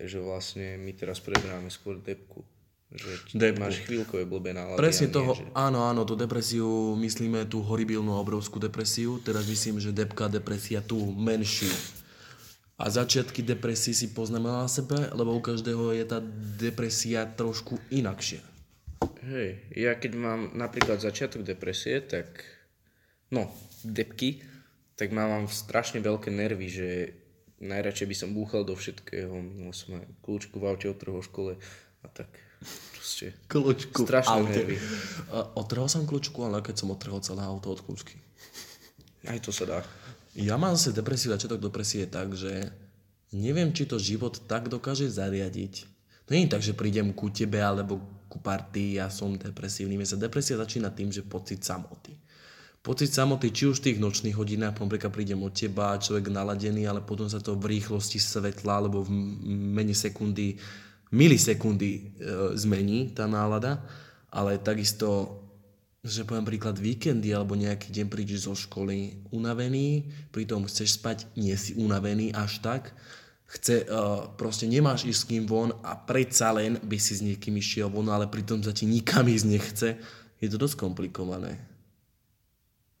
Takže 0.00 0.16
vlastne 0.24 0.80
my 0.80 0.96
teraz 0.96 1.20
preberáme 1.20 1.68
skôr 1.68 2.00
depku. 2.00 2.40
Že 2.88 3.36
Depku. 3.36 3.60
máš 3.60 3.84
chvíľkové 3.84 4.24
blbé 4.24 4.56
nálady. 4.56 4.80
Presne 4.80 5.12
toho, 5.12 5.36
nie, 5.36 5.44
že... 5.44 5.52
áno, 5.52 5.84
áno, 5.84 6.08
tú 6.08 6.16
depresiu, 6.16 6.96
myslíme 6.96 7.44
tú 7.44 7.60
horibilnú 7.60 8.16
obrovskú 8.16 8.56
depresiu, 8.56 9.20
teraz 9.20 9.44
myslím, 9.44 9.76
že 9.76 9.92
depka 9.92 10.32
depresia 10.32 10.80
tú 10.80 10.96
menšiu. 11.12 11.68
A 12.80 12.88
začiatky 12.88 13.44
depresie 13.44 13.92
si 13.92 14.16
poznáme 14.16 14.48
na 14.48 14.64
sebe, 14.70 14.96
lebo 15.12 15.36
u 15.36 15.42
každého 15.44 15.92
je 16.00 16.04
tá 16.08 16.24
depresia 16.56 17.28
trošku 17.28 17.76
inakšia. 17.92 18.40
Hej, 19.20 19.68
ja 19.76 19.92
keď 19.92 20.12
mám 20.16 20.40
napríklad 20.56 20.96
začiatok 21.04 21.44
depresie, 21.44 22.00
tak 22.00 22.40
no, 23.28 23.52
depky, 23.84 24.40
tak 24.96 25.12
mám 25.12 25.44
strašne 25.52 26.00
veľké 26.00 26.32
nervy, 26.32 26.66
že 26.72 26.88
najradšej 27.60 28.06
by 28.08 28.16
som 28.16 28.30
búchal 28.32 28.64
do 28.64 28.72
všetkého, 28.72 29.28
mimo 29.36 29.76
som 29.76 30.00
aj 30.00 30.08
kľúčku 30.24 30.56
v 30.56 30.66
aute 30.72 30.88
od 30.88 30.96
trhu 30.96 31.20
škole 31.20 31.60
a 32.00 32.06
tak 32.08 32.47
Proste. 32.92 33.34
Kľúčku 33.48 34.04
aute. 34.26 34.78
Uh, 35.32 35.48
Otrhol 35.58 35.88
som 35.88 36.04
kľúčku, 36.04 36.38
ale 36.44 36.60
keď 36.60 36.84
som 36.84 36.92
otrhol 36.92 37.22
celé 37.24 37.42
auto 37.42 37.72
od 37.72 37.80
kľúčky. 37.82 38.20
Aj 39.26 39.38
to 39.42 39.50
sa 39.50 39.64
dá. 39.66 39.78
Ja 40.38 40.54
mám 40.54 40.78
zase 40.78 40.94
depresiu, 40.94 41.34
začiatok 41.34 41.58
depresie 41.58 42.06
je 42.06 42.10
tak, 42.10 42.30
že 42.38 42.70
neviem, 43.34 43.74
či 43.74 43.90
to 43.90 43.98
život 43.98 44.38
tak 44.46 44.70
dokáže 44.70 45.10
zariadiť. 45.10 45.88
To 46.28 46.36
nie 46.36 46.46
je 46.46 46.52
tak, 46.52 46.62
že 46.62 46.76
prídem 46.76 47.10
ku 47.16 47.32
tebe 47.32 47.58
alebo 47.58 47.98
ku 48.28 48.38
partii 48.38 49.00
a 49.00 49.08
som 49.08 49.34
depresívny. 49.34 49.96
Mne 49.96 50.06
sa 50.06 50.20
depresia 50.20 50.60
začína 50.60 50.92
tým, 50.92 51.08
že 51.08 51.24
pocit 51.24 51.64
samoty. 51.64 52.12
Pocit 52.84 53.10
samoty, 53.10 53.50
či 53.50 53.66
už 53.66 53.82
v 53.82 53.84
tých 53.90 53.98
nočných 53.98 54.36
hodinách, 54.36 54.78
napríklad 54.78 55.10
prídem 55.10 55.40
od 55.42 55.50
teba, 55.50 55.98
človek 55.98 56.30
naladený, 56.30 56.86
ale 56.86 57.02
potom 57.02 57.26
sa 57.26 57.42
to 57.42 57.58
v 57.58 57.80
rýchlosti 57.80 58.22
svetla 58.22 58.84
alebo 58.84 59.02
v 59.02 59.10
mene 59.48 59.96
sekundy, 59.96 60.60
milisekundy 61.10 61.90
e, 61.92 62.00
zmení 62.56 63.12
tá 63.16 63.24
nálada, 63.24 63.80
ale 64.28 64.60
takisto 64.60 65.40
že 66.08 66.22
poviem 66.22 66.46
príklad 66.46 66.78
víkendy 66.78 67.34
alebo 67.34 67.58
nejaký 67.58 67.90
deň 67.90 68.06
prídeš 68.06 68.46
zo 68.46 68.54
školy 68.54 69.28
unavený, 69.34 70.06
pritom 70.30 70.64
chceš 70.64 70.96
spať, 70.96 71.26
nie 71.34 71.52
si 71.58 71.74
unavený 71.74 72.30
až 72.32 72.62
tak, 72.62 72.94
chce, 73.50 73.84
uh, 73.88 74.30
proste 74.38 74.70
nemáš 74.70 75.04
ísť 75.04 75.20
s 75.20 75.28
kým 75.28 75.44
von 75.44 75.74
a 75.82 75.98
predsa 75.98 76.54
len 76.54 76.78
by 76.80 76.96
si 77.00 77.18
s 77.18 77.24
niekým 77.24 77.58
išiel 77.58 77.90
von, 77.90 78.06
ale 78.08 78.30
pritom 78.30 78.62
sa 78.62 78.70
ti 78.70 78.86
nikam 78.86 79.26
ísť 79.26 79.46
nechce, 79.48 79.88
je 80.38 80.48
to 80.48 80.56
dosť 80.56 80.78
komplikované. 80.78 81.58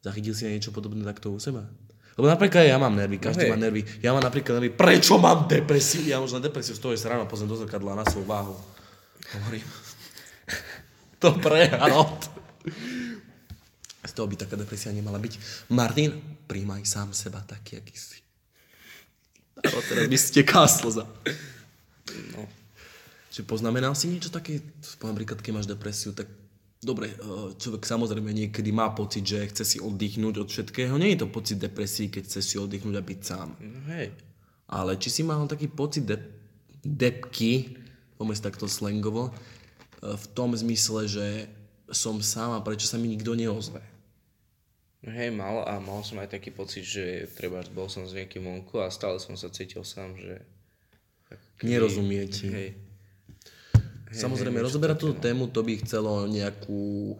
Zachytil 0.02 0.34
si 0.34 0.46
aj 0.46 0.52
niečo 0.58 0.74
podobné 0.74 1.06
takto 1.06 1.30
u 1.30 1.38
seba? 1.38 1.70
Lebo 2.18 2.26
napríklad 2.26 2.66
ja 2.66 2.82
mám 2.82 2.98
nervy, 2.98 3.22
každý 3.22 3.46
hej. 3.46 3.54
má 3.54 3.58
nervy. 3.62 3.86
Ja 4.02 4.10
mám 4.10 4.26
napríklad 4.26 4.58
nervy, 4.58 4.74
prečo 4.74 5.22
mám 5.22 5.46
depresiu? 5.46 6.02
Ja 6.02 6.18
už 6.18 6.34
na 6.34 6.42
depresiu 6.42 6.74
stojí 6.74 6.98
sa 6.98 7.14
ráno, 7.14 7.30
pozriem 7.30 7.46
do 7.46 7.54
zrkadla 7.54 7.94
na 7.94 8.02
svoju 8.02 8.26
váhu. 8.26 8.58
Hovorím, 9.38 9.62
to 11.22 11.30
prehľad. 11.38 12.18
Z 14.02 14.12
toho 14.18 14.26
by 14.26 14.34
taká 14.34 14.58
depresia 14.58 14.90
nemala 14.90 15.22
byť. 15.22 15.38
Martin, 15.70 16.18
príjmaj 16.50 16.82
sám 16.82 17.14
seba 17.14 17.38
taký, 17.46 17.78
aký 17.78 17.94
si. 17.94 18.18
A 19.62 19.78
teraz 19.86 20.10
by 20.10 20.18
steká 20.18 20.66
slza. 20.66 21.06
No. 22.34 22.42
Že 23.30 23.46
poznamenal 23.46 23.94
si 23.94 24.10
niečo 24.10 24.34
také, 24.34 24.58
poviem 24.98 25.22
príklad, 25.22 25.38
keď 25.38 25.52
máš 25.54 25.70
depresiu, 25.70 26.10
tak 26.10 26.26
dobre, 26.82 27.10
eh, 27.10 27.48
človek 27.58 27.82
samozrejme 27.82 28.30
niekedy 28.30 28.70
má 28.70 28.90
pocit, 28.94 29.26
že 29.26 29.50
chce 29.50 29.64
si 29.64 29.78
oddychnúť 29.82 30.34
od 30.38 30.48
všetkého. 30.48 30.94
Nie 30.98 31.14
je 31.14 31.26
to 31.26 31.28
pocit 31.30 31.58
depresí, 31.58 32.06
keď 32.10 32.22
chce 32.26 32.40
si 32.42 32.54
oddychnúť 32.58 32.96
a 32.98 33.02
byť 33.02 33.20
sám. 33.22 33.48
No 33.58 33.80
hej. 33.90 34.14
Ale 34.68 35.00
či 35.00 35.08
si 35.10 35.22
mal 35.24 35.48
taký 35.48 35.66
pocit 35.66 36.04
de- 36.06 36.22
depky, 36.84 37.80
poďme 38.20 38.34
takto 38.38 38.70
slangovo, 38.70 39.34
eh, 39.34 40.14
v 40.14 40.24
tom 40.34 40.54
zmysle, 40.54 41.10
že 41.10 41.26
som 41.88 42.20
sám 42.20 42.52
a 42.52 42.64
prečo 42.64 42.84
sa 42.84 43.00
mi 43.00 43.08
nikto 43.08 43.32
neozve. 43.32 43.80
No 44.98 45.14
hej, 45.14 45.30
mal 45.30 45.62
a 45.62 45.78
mal 45.78 46.02
som 46.02 46.18
aj 46.18 46.34
taký 46.34 46.50
pocit, 46.50 46.82
že 46.82 47.30
treba, 47.38 47.62
bol 47.70 47.86
som 47.86 48.02
s 48.02 48.12
niekým 48.12 48.42
vonku 48.42 48.82
a 48.82 48.90
stále 48.90 49.22
som 49.22 49.38
sa 49.38 49.46
cítil 49.46 49.86
sám, 49.86 50.18
že... 50.18 50.42
Nerozumie 51.62 52.26
ti. 52.26 52.50
Hej. 52.50 52.87
Samozrejme, 54.08 54.64
rozoberať 54.64 54.96
túto 54.96 55.16
tému, 55.20 55.52
to 55.52 55.60
by 55.60 55.76
chcelo 55.84 56.24
nejakú 56.24 57.12
e, 57.12 57.16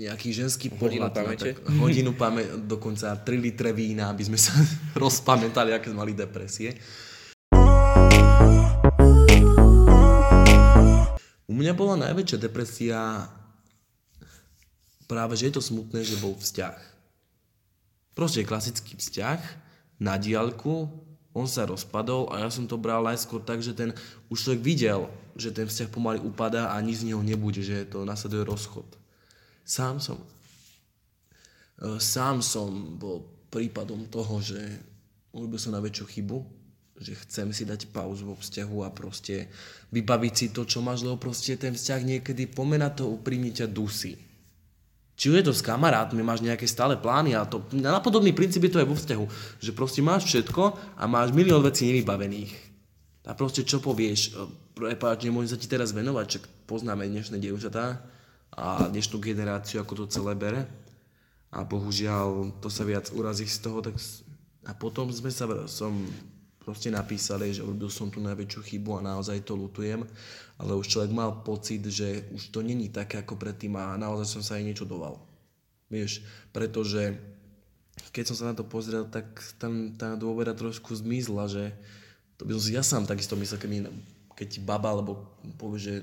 nejaký 0.00 0.32
ženský 0.32 0.72
Hodinu 0.72 0.80
pohľad 0.80 1.12
pamäte? 1.12 1.52
tak- 1.52 1.60
hodinu 1.76 2.16
pamäť, 2.16 2.46
dokonca 2.64 3.12
3 3.12 3.36
litre 3.36 3.76
vína, 3.76 4.08
aby 4.08 4.24
sme 4.24 4.40
sa 4.40 4.56
rozpamätali, 5.02 5.76
aké 5.76 5.92
sme 5.92 6.00
mali 6.00 6.16
depresie. 6.16 6.72
U 11.44 11.52
mňa 11.52 11.72
bola 11.76 12.00
najväčšia 12.00 12.38
depresia 12.40 13.28
práve, 15.04 15.36
že 15.36 15.52
je 15.52 15.54
to 15.54 15.62
smutné, 15.62 16.00
že 16.00 16.16
bol 16.16 16.32
vzťah. 16.34 16.76
Proste 18.16 18.42
klasický 18.42 18.96
vzťah 18.96 19.40
na 20.00 20.16
diaľku, 20.16 20.88
on 21.34 21.50
sa 21.50 21.66
rozpadol 21.66 22.30
a 22.30 22.46
ja 22.46 22.48
som 22.48 22.70
to 22.70 22.78
bral 22.78 23.02
najskôr 23.02 23.42
tak, 23.42 23.58
že 23.58 23.74
ten, 23.74 23.90
už 24.30 24.38
človek 24.38 24.62
videl, 24.62 25.10
že 25.34 25.50
ten 25.50 25.66
vzťah 25.66 25.90
pomaly 25.90 26.22
upadá 26.22 26.70
a 26.70 26.78
nič 26.78 27.02
z 27.02 27.10
neho 27.10 27.18
nebude, 27.26 27.58
že 27.58 27.90
to 27.90 28.06
nasleduje 28.06 28.46
rozchod. 28.46 28.86
Sám 29.66 29.98
som 29.98 30.22
e, 31.82 31.98
sám 31.98 32.38
som 32.38 32.70
bol 32.94 33.26
prípadom 33.50 34.06
toho, 34.06 34.38
že 34.38 34.62
urobil 35.34 35.58
som 35.58 35.74
najväčšiu 35.74 36.06
chybu, 36.06 36.38
že 37.02 37.18
chcem 37.26 37.50
si 37.50 37.66
dať 37.66 37.90
pauzu 37.90 38.30
vo 38.30 38.38
vzťahu 38.38 38.86
a 38.86 38.94
proste 38.94 39.50
vybaviť 39.90 40.32
si 40.38 40.46
to, 40.54 40.62
čo 40.62 40.78
máš, 40.78 41.02
lebo 41.02 41.18
proste 41.18 41.58
ten 41.58 41.74
vzťah 41.74 42.00
niekedy 42.06 42.46
pomena 42.46 42.94
to 42.94 43.10
úprimne 43.10 43.50
ťa 43.50 43.66
dusí. 43.66 44.14
Či 45.14 45.30
je 45.30 45.46
to 45.46 45.54
s 45.54 45.62
kamarátmi, 45.62 46.26
máš 46.26 46.42
nejaké 46.42 46.66
stále 46.66 46.98
plány 46.98 47.38
a 47.38 47.46
to, 47.46 47.62
na 47.70 48.02
podobný 48.02 48.34
princíp 48.34 48.66
je 48.66 48.72
to 48.74 48.82
aj 48.82 48.88
vo 48.90 48.98
vzťahu, 48.98 49.24
že 49.62 49.70
proste 49.70 50.02
máš 50.02 50.26
všetko 50.26 50.74
a 50.98 51.04
máš 51.06 51.30
milión 51.30 51.62
vecí 51.62 51.86
nevybavených. 51.86 52.74
A 53.24 53.32
proste 53.32 53.62
čo 53.62 53.78
povieš, 53.78 54.34
e, 54.34 54.50
prepáč, 54.74 55.24
nemôžem 55.24 55.54
sa 55.54 55.58
ti 55.60 55.70
teraz 55.70 55.94
venovať, 55.94 56.26
čak 56.26 56.42
poznáme 56.66 57.06
dnešné 57.06 57.38
dievčatá 57.38 58.02
a 58.52 58.90
dnešnú 58.90 59.22
generáciu, 59.22 59.80
ako 59.80 60.04
to 60.04 60.12
celé 60.12 60.34
bere. 60.34 60.66
A 61.54 61.62
bohužiaľ, 61.62 62.58
to 62.58 62.66
sa 62.66 62.82
viac 62.82 63.08
urazí 63.14 63.46
z 63.46 63.62
toho, 63.62 63.78
tak... 63.80 63.94
A 64.64 64.72
potom 64.74 65.12
sme 65.12 65.28
sa, 65.28 65.46
som 65.70 65.92
proste 66.64 66.88
napísali, 66.88 67.52
že 67.52 67.60
urobil 67.60 67.92
som 67.92 68.08
tú 68.08 68.24
najväčšiu 68.24 68.60
chybu 68.64 68.98
a 68.98 69.06
naozaj 69.06 69.44
to 69.44 69.52
lutujem, 69.52 70.02
ale 70.56 70.72
už 70.72 70.88
človek 70.88 71.12
mal 71.12 71.44
pocit, 71.44 71.84
že 71.84 72.24
už 72.32 72.48
to 72.48 72.64
není 72.64 72.88
také 72.88 73.20
ako 73.20 73.36
predtým 73.36 73.76
a 73.76 74.00
naozaj 74.00 74.26
som 74.26 74.42
sa 74.42 74.56
aj 74.56 74.64
nečudoval. 74.72 75.20
Vieš, 75.92 76.24
pretože 76.50 77.20
keď 78.10 78.24
som 78.32 78.36
sa 78.40 78.44
na 78.50 78.56
to 78.56 78.64
pozrel, 78.64 79.06
tak 79.06 79.28
tam 79.60 79.94
tá 79.94 80.16
dôvera 80.16 80.56
trošku 80.56 80.90
zmizla, 80.96 81.46
že 81.46 81.70
to 82.40 82.48
by 82.48 82.56
som 82.58 82.62
si 82.64 82.72
ja 82.74 82.82
sám 82.82 83.04
takisto 83.06 83.38
myslel, 83.38 83.60
keď, 83.60 83.70
mi, 83.70 83.80
keď 84.34 84.46
ti 84.48 84.60
baba 84.64 84.90
alebo 84.90 85.38
povie, 85.60 85.78
že 85.78 85.94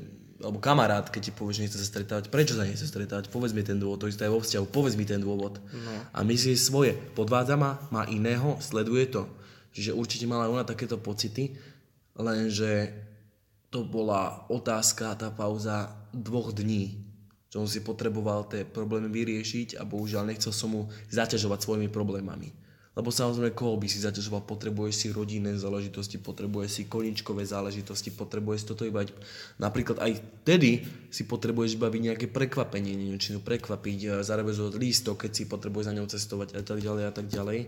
alebo 0.42 0.58
kamarát, 0.58 1.06
keď 1.06 1.22
ti 1.30 1.32
povie, 1.32 1.54
že 1.54 1.62
nechce 1.66 1.78
sa 1.78 1.86
stretávať, 1.86 2.34
prečo 2.34 2.58
sa 2.58 2.66
nechce 2.66 2.84
stretávať, 2.84 3.30
povedz 3.30 3.54
mi 3.54 3.62
ten 3.62 3.78
dôvod, 3.78 4.02
to 4.02 4.10
isté 4.10 4.26
aj 4.26 4.34
vo 4.34 4.42
vzťahu, 4.42 4.66
povedz 4.74 4.98
mi 4.98 5.06
ten 5.06 5.22
dôvod. 5.22 5.62
No. 5.62 5.94
A 6.12 6.26
myslí 6.26 6.58
svoje, 6.58 6.98
podvádza 7.14 7.56
ma, 7.56 7.78
má 7.94 8.10
iného, 8.10 8.58
sleduje 8.58 9.06
to. 9.14 9.30
Čiže 9.72 9.96
určite 9.96 10.28
mala 10.28 10.52
ona 10.52 10.68
takéto 10.68 11.00
pocity, 11.00 11.56
lenže 12.20 12.92
to 13.72 13.88
bola 13.88 14.44
otázka, 14.52 15.16
tá 15.16 15.32
pauza 15.32 15.96
dvoch 16.12 16.52
dní, 16.52 17.00
že 17.48 17.60
on 17.60 17.68
si 17.68 17.80
potreboval 17.80 18.52
tie 18.52 18.68
problémy 18.68 19.08
vyriešiť 19.08 19.80
a 19.80 19.88
bohužiaľ 19.88 20.28
nechcel 20.28 20.52
som 20.52 20.76
mu 20.76 20.82
zaťažovať 21.08 21.60
svojimi 21.64 21.88
problémami. 21.88 22.52
Lebo 22.92 23.08
samozrejme, 23.08 23.56
koho 23.56 23.80
by 23.80 23.88
si 23.88 24.04
zaťažoval, 24.04 24.44
potrebuješ 24.44 24.96
si 25.00 25.08
rodinné 25.16 25.56
záležitosti, 25.56 26.20
potrebuješ 26.20 26.70
si 26.76 26.84
koničkové 26.92 27.48
záležitosti, 27.48 28.12
potrebuješ 28.12 28.68
toto 28.68 28.84
iba 28.84 29.08
napríklad 29.56 30.04
aj 30.04 30.20
vtedy 30.44 30.84
si 31.08 31.24
potrebuješ 31.24 31.80
baviť 31.80 32.02
nejaké 32.12 32.28
prekvapenie, 32.28 32.92
niečo 32.92 33.40
prekvapiť, 33.40 34.00
e, 34.04 34.08
zarezervovať 34.28 34.76
lístok, 34.76 35.24
keď 35.24 35.32
si 35.32 35.44
potrebuješ 35.48 35.88
za 35.88 35.96
ňou 35.96 36.08
cestovať 36.12 36.60
a 36.60 36.62
tak 36.68 36.84
ďalej 36.84 37.04
a 37.08 37.14
tak 37.16 37.32
ďalej. 37.32 37.60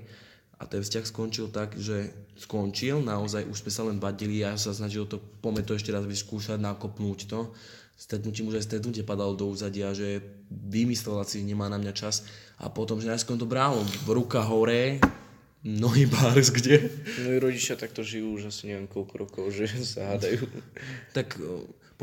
A 0.64 0.68
ten 0.72 0.80
vzťah 0.80 1.04
skončil 1.04 1.52
tak, 1.52 1.76
že 1.76 2.16
skončil, 2.40 3.04
naozaj 3.04 3.44
už 3.52 3.68
sme 3.68 3.72
sa 3.76 3.84
len 3.84 4.00
badili, 4.00 4.40
ja 4.40 4.56
sa 4.56 4.72
snažil 4.72 5.04
to, 5.04 5.20
poďme 5.20 5.68
to 5.68 5.76
ešte 5.76 5.92
raz 5.92 6.08
vyskúšať, 6.08 6.56
nakopnúť 6.56 7.28
to. 7.28 7.52
Stretnutím 8.00 8.48
už 8.48 8.64
aj 8.64 8.72
stretnutie 8.72 9.04
padalo 9.04 9.36
do 9.36 9.52
úzadia, 9.52 9.92
že 9.92 10.24
vymyslela 10.48 11.28
si, 11.28 11.44
nemá 11.44 11.68
na 11.68 11.76
mňa 11.76 11.92
čas. 11.92 12.24
A 12.64 12.72
potom, 12.72 13.04
že 13.04 13.12
najskôr 13.12 13.36
to 13.36 13.44
bral, 13.44 13.84
ruka 14.08 14.40
hore, 14.40 15.04
nohy 15.68 16.08
bárs 16.08 16.48
kde. 16.48 16.88
Moji 17.28 17.40
rodičia 17.44 17.76
takto 17.76 18.00
žijú 18.00 18.40
už 18.40 18.48
asi 18.48 18.72
neviem 18.72 18.88
koľko 18.88 19.14
rokov, 19.20 19.44
že 19.52 19.68
sa 19.84 20.16
hádajú. 20.16 20.48
Tak 21.12 21.36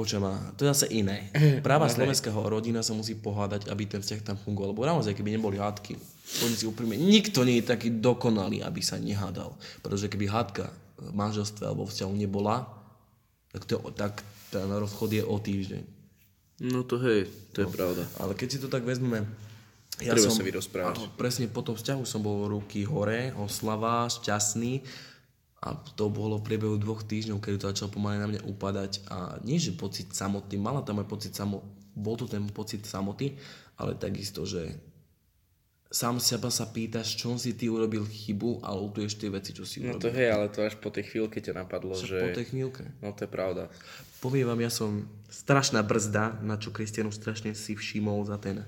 počujem 0.00 0.24
to 0.56 0.64
je 0.64 0.72
zase 0.72 0.86
iné. 0.96 1.28
Práva 1.66 1.84
slovenského 1.92 2.40
rodina 2.48 2.80
sa 2.80 2.96
musí 2.96 3.12
pohádať, 3.12 3.68
aby 3.68 3.84
ten 3.84 4.00
vzťah 4.00 4.32
tam 4.32 4.36
fungoval. 4.40 4.72
Lebo 4.72 4.88
naozaj, 4.88 5.12
keby 5.12 5.36
neboli 5.36 5.60
hádky, 5.60 6.00
poďme 6.40 6.56
si 6.56 6.64
úprimne, 6.64 6.96
nikto 6.96 7.44
nie 7.44 7.60
je 7.60 7.68
taký 7.68 7.92
dokonalý, 8.00 8.64
aby 8.64 8.80
sa 8.80 8.96
nehádal. 8.96 9.52
Pretože 9.84 10.08
keby 10.08 10.32
hádka 10.32 10.72
v 10.96 11.12
manželstve 11.12 11.68
alebo 11.68 11.84
vzťahu 11.84 12.12
nebola, 12.16 12.64
tak, 13.52 13.68
to, 13.68 13.76
tak 13.92 14.24
ten 14.48 14.64
rozchod 14.72 15.12
je 15.12 15.20
o 15.20 15.36
týždeň. 15.36 15.82
No 16.64 16.84
to 16.84 16.96
hej, 17.04 17.28
to 17.52 17.64
je 17.64 17.68
pravda. 17.68 18.04
Ale 18.16 18.32
keď 18.32 18.48
si 18.56 18.58
to 18.60 18.72
tak 18.72 18.84
vezmeme, 18.88 19.28
ja 20.00 20.16
Treba 20.16 20.32
som, 20.32 20.40
sa 20.40 20.44
vyrozprávať. 20.44 20.96
Áno, 20.96 21.12
presne 21.12 21.44
po 21.44 21.60
tom 21.60 21.76
vzťahu 21.76 22.08
som 22.08 22.24
bol 22.24 22.48
ruky 22.48 22.88
hore, 22.88 23.36
oslava, 23.36 24.08
šťastný 24.08 24.80
a 25.60 25.76
to 25.76 26.08
bolo 26.08 26.40
v 26.40 26.46
priebehu 26.48 26.80
dvoch 26.80 27.04
týždňov, 27.04 27.40
kedy 27.40 27.56
to 27.60 27.68
začalo 27.68 27.92
pomaly 27.92 28.16
na 28.16 28.28
mňa 28.32 28.40
upadať 28.48 28.92
a 29.12 29.36
nie, 29.44 29.60
že 29.60 29.76
pocit 29.76 30.08
samoty, 30.16 30.56
mala 30.56 30.80
tam 30.80 31.04
aj 31.04 31.08
pocit 31.08 31.32
samo, 31.36 31.60
bol 31.92 32.16
tu 32.16 32.24
ten 32.24 32.40
pocit 32.48 32.80
samoty, 32.88 33.36
ale 33.76 33.92
takisto, 34.00 34.48
že 34.48 34.72
sám 35.90 36.16
seba 36.22 36.48
sa 36.48 36.70
pýtaš, 36.70 37.18
čom 37.18 37.36
si 37.36 37.52
ty 37.58 37.66
urobil 37.68 38.06
chybu 38.06 38.62
a 38.64 38.72
lutuješ 38.72 39.18
tie 39.20 39.28
veci, 39.28 39.50
čo 39.52 39.66
si 39.68 39.82
No 39.84 39.98
urobil. 39.98 40.02
to 40.06 40.08
hej, 40.14 40.28
ale 40.32 40.46
to 40.48 40.64
až 40.64 40.78
po 40.78 40.88
tej 40.88 41.12
chvíľke 41.12 41.42
ťa 41.42 41.52
napadlo, 41.52 41.92
Však 41.92 42.08
že... 42.08 42.18
Po 42.24 42.28
tej 42.40 42.46
chvíľke. 42.54 42.82
No 43.02 43.10
to 43.12 43.26
je 43.26 43.30
pravda. 43.30 43.62
Poviem 44.22 44.48
vám, 44.48 44.60
ja 44.62 44.70
som 44.70 45.04
strašná 45.28 45.82
brzda, 45.82 46.40
na 46.40 46.56
čo 46.56 46.70
Kristianu 46.72 47.10
strašne 47.12 47.52
si 47.52 47.74
všimol 47.76 48.22
za 48.24 48.38
ten 48.40 48.64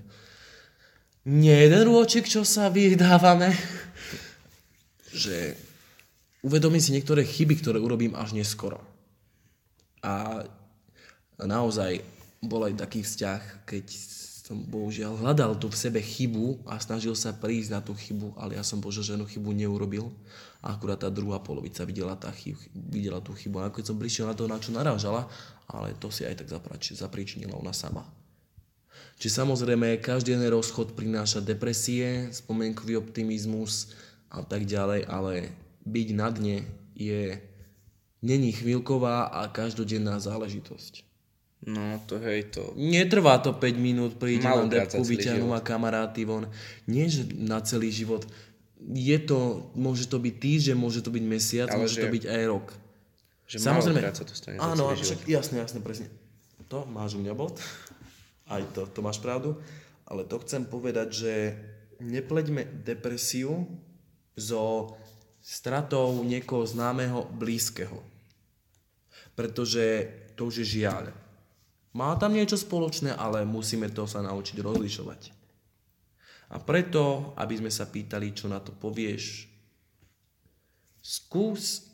nie 1.23 1.55
jeden 1.55 1.87
rôčik, 1.87 2.27
čo 2.27 2.43
sa 2.43 2.67
vydávame, 2.67 3.55
že 5.15 5.55
uvedomím 6.43 6.83
si 6.83 6.91
niektoré 6.93 7.23
chyby, 7.23 7.63
ktoré 7.63 7.79
urobím 7.79 8.19
až 8.19 8.35
neskoro. 8.35 8.83
A 10.03 10.43
naozaj 11.39 12.03
bol 12.43 12.67
aj 12.67 12.83
taký 12.83 13.07
vzťah, 13.07 13.67
keď 13.67 13.87
som 14.43 14.59
bohužiaľ 14.59 15.23
hľadal 15.23 15.55
tu 15.55 15.71
v 15.71 15.79
sebe 15.79 16.03
chybu 16.03 16.67
a 16.67 16.77
snažil 16.83 17.15
sa 17.15 17.31
prísť 17.31 17.71
na 17.71 17.81
tú 17.81 17.95
chybu, 17.95 18.35
ale 18.35 18.59
ja 18.59 18.67
som 18.67 18.83
bože 18.83 19.07
žiadnu 19.07 19.25
chybu 19.31 19.55
neurobil. 19.55 20.11
A 20.63 20.75
akurát 20.75 20.99
tá 20.99 21.11
druhá 21.11 21.39
polovica 21.39 21.87
videla, 21.87 22.19
tá 22.19 22.31
chyb, 22.35 22.59
videla 22.75 23.23
tú 23.23 23.35
chybu. 23.35 23.63
A 23.63 23.71
keď 23.71 23.95
som 23.95 23.97
prišiel 23.99 24.27
na 24.27 24.35
to, 24.35 24.51
na 24.51 24.59
čo 24.59 24.75
narážala, 24.75 25.31
ale 25.71 25.95
to 25.99 26.11
si 26.11 26.27
aj 26.27 26.43
tak 26.43 26.51
zaprač, 26.51 26.91
zapričinila 26.91 27.55
ona 27.55 27.71
sama. 27.71 28.03
Čiže 29.23 29.47
samozrejme, 29.47 30.03
každý 30.03 30.35
jeden 30.35 30.51
rozchod 30.51 30.99
prináša 30.99 31.39
depresie, 31.39 32.35
spomienkový 32.35 32.99
optimizmus 32.99 33.95
a 34.27 34.43
tak 34.43 34.67
ďalej, 34.67 35.07
ale 35.07 35.55
byť 35.83 36.09
na 36.15 36.29
dne 36.31 36.57
je 36.95 37.39
není 38.23 38.55
chvíľková 38.55 39.35
a 39.35 39.51
každodenná 39.51 40.23
záležitosť. 40.23 41.03
No 41.63 42.03
to 42.11 42.19
hej, 42.19 42.51
to... 42.51 42.75
Netrvá 42.75 43.39
to 43.39 43.55
5 43.55 43.79
minút, 43.79 44.19
príde 44.19 44.43
za 44.43 44.67
depku, 44.67 45.07
život. 45.07 45.47
ma 45.47 45.61
kamaráty 45.63 46.27
von. 46.27 46.51
Nie, 46.91 47.07
že 47.07 47.23
na 47.39 47.63
celý 47.63 47.95
život. 47.95 48.27
Je 48.83 49.15
to, 49.23 49.71
môže 49.79 50.11
to 50.11 50.19
byť 50.19 50.35
týždeň, 50.43 50.75
môže 50.75 51.07
to 51.07 51.15
byť 51.15 51.23
mesiac, 51.23 51.71
Ale 51.71 51.87
môže 51.87 51.95
že- 51.95 52.03
to 52.03 52.09
byť 52.11 52.25
aj 52.27 52.43
rok. 52.51 52.67
Že 53.47 53.57
málokrát 53.69 54.15
sa 54.17 54.25
to 54.27 54.35
stane 54.35 54.59
za 54.59 54.65
Áno, 54.75 54.91
celý 54.91 55.03
však 55.07 55.21
jasne, 55.31 55.57
jasne, 55.63 55.79
presne. 55.79 56.11
To 56.67 56.83
máš 56.89 57.15
u 57.15 57.23
mňa 57.23 57.35
bod. 57.37 57.63
Aj 58.53 58.63
to, 58.75 58.91
to 58.91 58.99
máš 58.99 59.23
pravdu. 59.23 59.55
Ale 60.11 60.27
to 60.27 60.43
chcem 60.43 60.67
povedať, 60.67 61.09
že 61.15 61.33
nepleďme 62.03 62.67
depresiu 62.83 63.71
so 64.35 64.97
stratou 65.43 66.23
niekoho 66.23 66.63
známeho, 66.63 67.27
blízkeho. 67.35 67.99
Pretože 69.35 70.09
to 70.39 70.47
už 70.47 70.63
je 70.63 70.81
žiaľ. 70.81 71.11
Má 71.93 72.15
tam 72.17 72.33
niečo 72.33 72.57
spoločné, 72.57 73.13
ale 73.13 73.45
musíme 73.45 73.91
to 73.93 74.09
sa 74.09 74.25
naučiť 74.25 74.57
rozlišovať. 74.63 75.21
A 76.53 76.57
preto, 76.63 77.35
aby 77.37 77.59
sme 77.59 77.69
sa 77.69 77.85
pýtali, 77.85 78.33
čo 78.33 78.49
na 78.49 78.63
to 78.63 78.73
povieš, 78.73 79.51
skús 81.03 81.91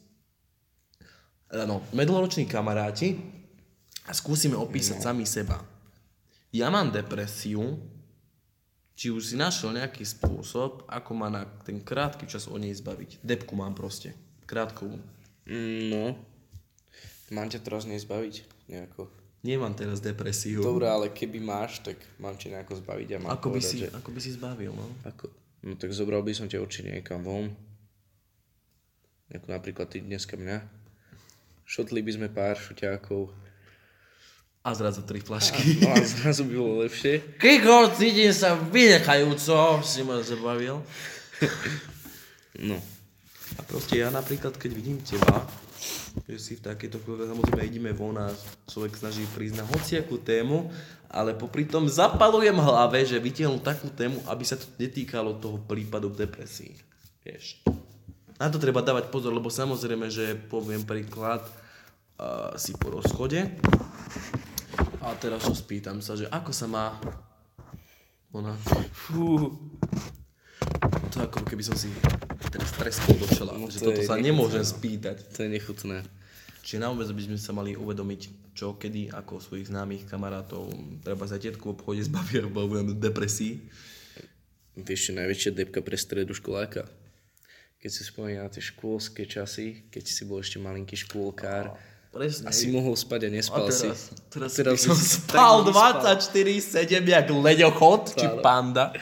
no, 1.50 1.82
sme 1.90 2.04
dlhoroční 2.04 2.44
kamaráti 2.46 3.16
a 4.06 4.12
skúsime 4.12 4.54
opísať 4.54 4.98
no. 5.00 5.04
sami 5.08 5.24
seba. 5.24 5.58
Ja 6.52 6.68
mám 6.68 6.92
depresiu, 6.92 7.80
či 8.98 9.14
už 9.14 9.30
si 9.30 9.36
našiel 9.38 9.70
nejaký 9.78 10.02
spôsob, 10.02 10.82
ako 10.90 11.10
ma 11.14 11.30
na 11.30 11.46
ten 11.62 11.78
krátky 11.78 12.26
čas 12.26 12.50
o 12.50 12.58
nej 12.58 12.74
zbaviť. 12.74 13.22
Depku 13.22 13.54
mám 13.54 13.78
proste. 13.78 14.10
Krátkovú. 14.50 14.98
Mm, 15.46 15.86
No. 15.94 16.04
Mám 17.30 17.46
ťa 17.52 17.62
teraz 17.62 17.86
nezbaviť 17.86 18.42
nejako. 18.66 19.06
Nemám 19.46 19.70
teraz 19.76 20.02
depresiu. 20.02 20.64
Dobre, 20.64 20.90
ale 20.90 21.14
keby 21.14 21.38
máš, 21.38 21.78
tak 21.78 21.94
mám 22.18 22.34
ťa 22.34 22.58
nejako 22.58 22.82
zbaviť 22.82 23.08
a 23.14 23.18
mám 23.22 23.30
Ako 23.38 23.54
by, 23.54 23.60
povedať, 23.62 23.70
si, 23.70 23.76
že... 23.84 23.88
ako 23.94 24.10
by 24.10 24.20
si 24.20 24.30
zbavil, 24.34 24.72
no? 24.74 24.86
Ako? 25.06 25.30
No 25.62 25.78
tak 25.78 25.94
zobral 25.94 26.24
by 26.26 26.32
som 26.34 26.50
ťa 26.50 26.58
určite 26.58 26.90
niekam 26.90 27.22
von. 27.22 27.54
Ako 29.30 29.46
napríklad 29.46 29.86
ty 29.92 30.02
dneska 30.02 30.34
mňa. 30.34 30.58
Šotli 31.68 32.00
by 32.00 32.12
sme 32.16 32.28
pár 32.32 32.56
šuťákov. 32.56 33.28
A 34.66 34.74
zrazu 34.74 35.06
tri 35.06 35.22
flašky. 35.22 35.80
No 35.80 35.94
a 35.94 36.02
zrazu 36.02 36.44
by 36.44 36.54
bolo 36.58 36.74
lepšie. 36.84 37.38
Kiko, 37.38 37.94
cítim 37.94 38.34
sa 38.34 38.58
vynechajúco, 38.58 39.80
si 39.86 40.02
ma 40.02 40.20
zabavil. 40.20 40.82
No. 42.58 42.76
A 43.56 43.60
proste 43.64 44.02
ja 44.02 44.10
napríklad, 44.10 44.58
keď 44.58 44.70
vidím 44.74 44.98
teba, 45.00 45.46
že 46.26 46.36
si 46.36 46.52
v 46.58 46.66
takejto 46.68 47.00
chvíli, 47.00 47.30
samozrejme 47.30 47.62
ideme 47.64 47.90
von 47.94 48.18
a 48.18 48.28
človek 48.68 48.98
snaží 48.98 49.24
prísť 49.30 49.62
na 49.62 49.64
hociakú 49.64 50.20
tému, 50.20 50.68
ale 51.08 51.32
popri 51.32 51.64
tom 51.64 51.88
zapalujem 51.88 52.58
hlave, 52.58 53.06
že 53.06 53.16
vytiahnu 53.16 53.62
takú 53.64 53.88
tému, 53.88 54.20
aby 54.28 54.44
sa 54.44 54.60
to 54.60 54.68
netýkalo 54.76 55.40
toho 55.40 55.56
prípadu 55.64 56.12
depresí. 56.12 56.76
Vieš. 57.24 57.64
Na 58.36 58.52
to 58.52 58.60
treba 58.60 58.84
dávať 58.84 59.08
pozor, 59.08 59.32
lebo 59.32 59.48
samozrejme, 59.48 60.12
že 60.12 60.36
poviem 60.36 60.84
príklad, 60.84 61.42
uh, 62.20 62.54
si 62.58 62.74
po 62.76 62.92
rozchode 62.92 63.48
a 65.02 65.14
teraz 65.14 65.46
čo 65.46 65.54
spýtam 65.54 66.02
sa, 66.02 66.18
že 66.18 66.26
ako 66.30 66.50
sa 66.50 66.66
má 66.66 66.86
ona, 68.28 68.52
Fú. 68.92 69.56
to 71.08 71.18
ako 71.24 71.40
keby 71.48 71.64
som 71.64 71.72
si 71.72 71.88
teraz 72.52 72.76
treskol 72.76 73.16
do 73.16 73.26
čela, 73.30 73.56
No 73.56 73.72
že 73.72 73.80
to 73.80 73.88
toto 73.88 74.04
sa 74.04 74.20
nechutné, 74.20 74.28
nemôžem 74.28 74.64
no. 74.64 74.68
spýtať. 74.68 75.16
To 75.32 75.38
je 75.44 75.48
nechutné. 75.48 75.98
Čiže 76.60 76.84
naozaj 76.84 77.16
by 77.16 77.22
sme 77.24 77.38
sa 77.40 77.56
mali 77.56 77.72
uvedomiť, 77.72 78.52
čo, 78.52 78.76
kedy, 78.76 79.08
ako 79.08 79.40
svojich 79.40 79.72
známych 79.72 80.04
kamarátov, 80.04 80.68
treba 81.00 81.24
za 81.24 81.40
tetku 81.40 81.72
v 81.72 81.74
obchode 81.80 82.04
zbavia, 82.04 82.44
bavujem 82.44 82.92
depresí. 83.00 83.64
Vieš 84.76 85.00
čo, 85.08 85.12
najväčšia 85.16 85.56
depka 85.56 85.80
pre 85.80 85.96
stredu 85.96 86.36
školáka. 86.36 86.84
Keď 87.80 87.90
si 87.90 88.02
spomína 88.04 88.44
na 88.44 88.52
tie 88.52 88.60
škôlske 88.60 89.24
časy, 89.24 89.88
keď 89.88 90.04
si 90.04 90.28
bol 90.28 90.44
ešte 90.44 90.60
malinký 90.60 90.98
škôlkár 90.98 91.72
Presne. 92.08 92.48
a 92.48 92.50
si 92.56 92.72
mohol 92.72 92.96
spať 92.96 93.20
a 93.24 93.28
a 93.28 93.34
nespal 93.36 93.68
si. 93.68 93.84
teraz, 93.84 94.10
teraz, 94.32 94.50
teraz 94.56 94.72
by 94.74 94.80
som 94.80 94.96
si 94.96 95.06
spal 95.20 95.54
tak 96.00 96.24
24-7 96.24 97.04
jak 97.04 97.26
leďochod, 97.28 98.16
či 98.16 98.26
panda. 98.40 98.96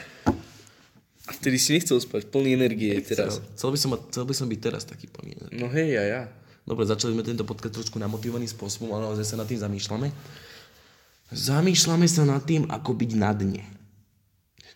A 1.27 1.31
vtedy 1.35 1.59
si 1.59 1.75
nechcel 1.75 1.99
spať, 1.99 2.27
plný 2.31 2.55
energie 2.55 2.99
teraz. 3.03 3.43
Chcel 3.55 3.69
by, 3.71 3.77
som, 3.79 3.89
chcel 4.11 4.23
by 4.27 4.33
som 4.35 4.47
byť 4.47 4.59
teraz 4.59 4.83
taký 4.87 5.11
plný. 5.11 5.35
No 5.55 5.67
hej, 5.71 5.99
ja, 5.99 6.03
ja. 6.03 6.21
Dobre, 6.67 6.83
začali 6.83 7.15
sme 7.15 7.23
tento 7.23 7.47
podcast 7.47 7.79
trošku 7.79 7.95
namotivovaným 7.95 8.47
spôsobom, 8.47 8.91
ale 8.91 9.07
naozaj 9.11 9.23
sa 9.23 9.35
nad 9.39 9.47
tým 9.47 9.59
zamýšľame. 9.59 10.07
Zamýšľame 11.31 12.07
sa 12.07 12.23
nad 12.27 12.43
tým, 12.43 12.67
ako 12.67 12.91
byť 12.91 13.11
na 13.15 13.31
dne. 13.31 13.63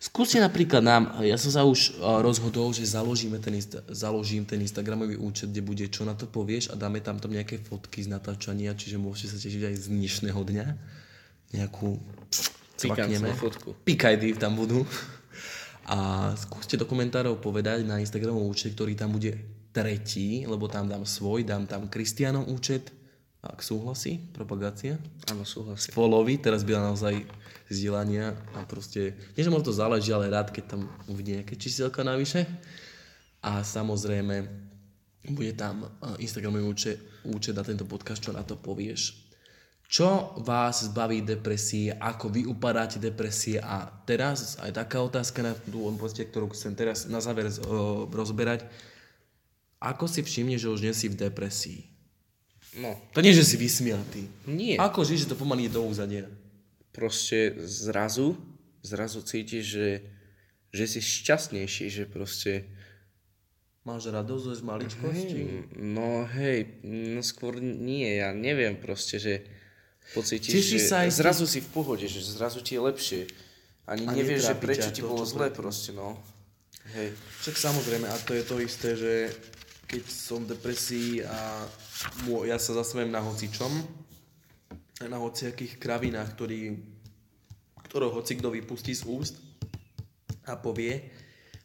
Skúste 0.02 0.42
napríklad 0.42 0.82
nám, 0.82 1.22
ja 1.22 1.38
som 1.38 1.54
sa 1.54 1.62
už 1.62 1.94
uh, 2.02 2.18
rozhodol, 2.18 2.74
že 2.74 2.82
založíme 2.82 3.38
ten, 3.38 3.54
založím 3.86 4.42
ten 4.42 4.58
Instagramový 4.58 5.14
účet, 5.14 5.54
kde 5.54 5.62
bude 5.62 5.86
čo 5.86 6.02
na 6.02 6.18
to 6.18 6.26
povieš 6.26 6.74
a 6.74 6.76
dáme 6.76 6.98
tam 6.98 7.22
tam 7.22 7.30
nejaké 7.30 7.62
fotky 7.62 8.02
z 8.02 8.10
natáčania, 8.10 8.74
čiže 8.74 8.98
môžete 8.98 9.30
sa 9.30 9.38
tešiť 9.38 9.62
aj 9.62 9.74
z 9.78 9.86
dnešného 9.94 10.40
dňa. 10.42 10.66
Nejakú 11.54 12.02
cvakneme. 12.82 13.30
Fotku. 13.38 13.78
Pikajdy 13.86 14.42
tam 14.42 14.58
budú. 14.58 14.82
A 15.86 16.30
skúste 16.34 16.74
do 16.74 16.82
komentárov 16.82 17.38
povedať 17.38 17.86
na 17.86 18.02
Instagramovom 18.02 18.50
účet, 18.50 18.74
ktorý 18.74 18.98
tam 18.98 19.14
bude 19.14 19.38
tretí, 19.70 20.42
lebo 20.50 20.66
tam 20.66 20.90
dám 20.90 21.06
svoj, 21.06 21.46
dám 21.46 21.70
tam 21.70 21.86
Kristianov 21.86 22.50
účet, 22.50 22.90
ak 23.42 23.58
súhlasí, 23.58 24.22
propagácia. 24.30 25.02
Áno, 25.26 25.42
súhlasím. 25.42 25.90
Followy, 25.90 26.38
teraz 26.38 26.62
byla 26.62 26.94
naozaj 26.94 27.26
zdieľania 27.66 28.38
a 28.54 28.62
proste, 28.62 29.18
nie 29.34 29.42
že 29.42 29.50
možno 29.50 29.66
to 29.66 29.74
záleží, 29.74 30.14
ale 30.14 30.30
rád, 30.30 30.54
keď 30.54 30.78
tam 30.78 30.86
uvidí 31.10 31.34
nejaké 31.34 31.58
číselka 31.58 32.06
navyše. 32.06 32.46
A 33.42 33.66
samozrejme, 33.66 34.46
bude 35.34 35.58
tam 35.58 35.90
eh, 35.90 36.22
Instagramový 36.22 36.62
účet, 36.62 36.96
účet 37.26 37.58
na 37.58 37.66
tento 37.66 37.82
podcast, 37.82 38.22
čo 38.22 38.30
na 38.30 38.46
to 38.46 38.54
povieš. 38.54 39.34
Čo 39.92 40.40
vás 40.40 40.88
zbaví 40.88 41.20
depresie, 41.20 41.92
ako 41.92 42.32
vy 42.32 42.48
upadáte 42.48 42.96
depresie 42.96 43.60
a 43.60 43.84
teraz 44.08 44.56
aj 44.56 44.72
taká 44.72 45.04
otázka 45.04 45.44
na 45.44 45.52
tú 45.52 45.84
poste, 46.00 46.24
ktorú 46.24 46.48
chcem 46.56 46.72
teraz 46.72 47.04
na 47.12 47.20
záver 47.20 47.52
uh, 47.52 48.08
rozberať. 48.08 48.64
Ako 49.84 50.08
si 50.08 50.24
všimne, 50.24 50.56
že 50.56 50.72
už 50.72 50.80
nie 50.80 50.96
si 50.96 51.12
v 51.12 51.20
depresii? 51.20 51.91
No, 52.72 52.96
To 53.12 53.20
nie, 53.20 53.36
že 53.36 53.44
si 53.44 53.60
vysmiatý. 53.60 54.24
nie. 54.48 54.80
Ako 54.80 55.04
že 55.04 55.28
to 55.28 55.36
pomaly 55.36 55.68
ide 55.68 55.76
do 55.76 55.84
úzadia? 55.84 56.24
Proste 56.92 57.52
zrazu, 57.68 58.36
zrazu 58.80 59.20
cítiš, 59.20 59.64
že, 59.76 59.88
že 60.72 60.84
si 60.88 61.00
šťastnejší, 61.00 61.92
že 61.92 62.04
proste... 62.08 62.64
Máš 63.82 64.14
radosť 64.14 64.44
z 64.56 64.62
maličkosti? 64.62 65.40
No 65.74 66.22
hej, 66.24 66.78
no 66.86 67.18
skôr 67.20 67.58
nie, 67.58 68.22
ja 68.22 68.30
neviem 68.30 68.78
proste, 68.78 69.18
že 69.18 69.42
pocítiš, 70.14 70.54
Teší 70.54 70.78
že 70.78 70.86
sa 70.86 70.96
aj 71.02 71.10
ty- 71.10 71.18
zrazu 71.18 71.44
si 71.50 71.58
v 71.58 71.68
pohode, 71.74 72.06
že 72.06 72.22
zrazu 72.22 72.62
ti 72.62 72.78
je 72.78 72.82
lepšie. 72.88 73.20
Ani 73.82 74.06
A 74.06 74.14
nevieš, 74.14 74.48
že 74.48 74.54
prečo 74.54 74.88
ti 74.94 75.02
to, 75.02 75.10
bolo 75.10 75.26
zle 75.26 75.50
proste, 75.50 75.90
no. 75.90 76.14
Hej. 76.94 77.10
Však 77.42 77.56
samozrejme, 77.58 78.06
a 78.06 78.16
to 78.22 78.38
je 78.38 78.44
to 78.46 78.56
isté, 78.62 78.94
že 78.94 79.12
keď 79.92 80.04
som 80.08 80.48
v 80.48 80.56
depresii 80.56 81.20
a 81.20 81.68
ja 82.48 82.56
sa 82.56 82.72
zasmejem 82.72 83.12
na 83.12 83.20
hocičom, 83.20 83.68
na 85.04 85.20
hociakých 85.20 85.76
kravinách, 85.76 86.32
ktorý, 86.32 86.80
ktorého 87.84 88.16
hoci 88.16 88.40
vypustí 88.40 88.96
z 88.96 89.04
úst 89.04 89.36
a 90.48 90.56
povie, 90.56 91.12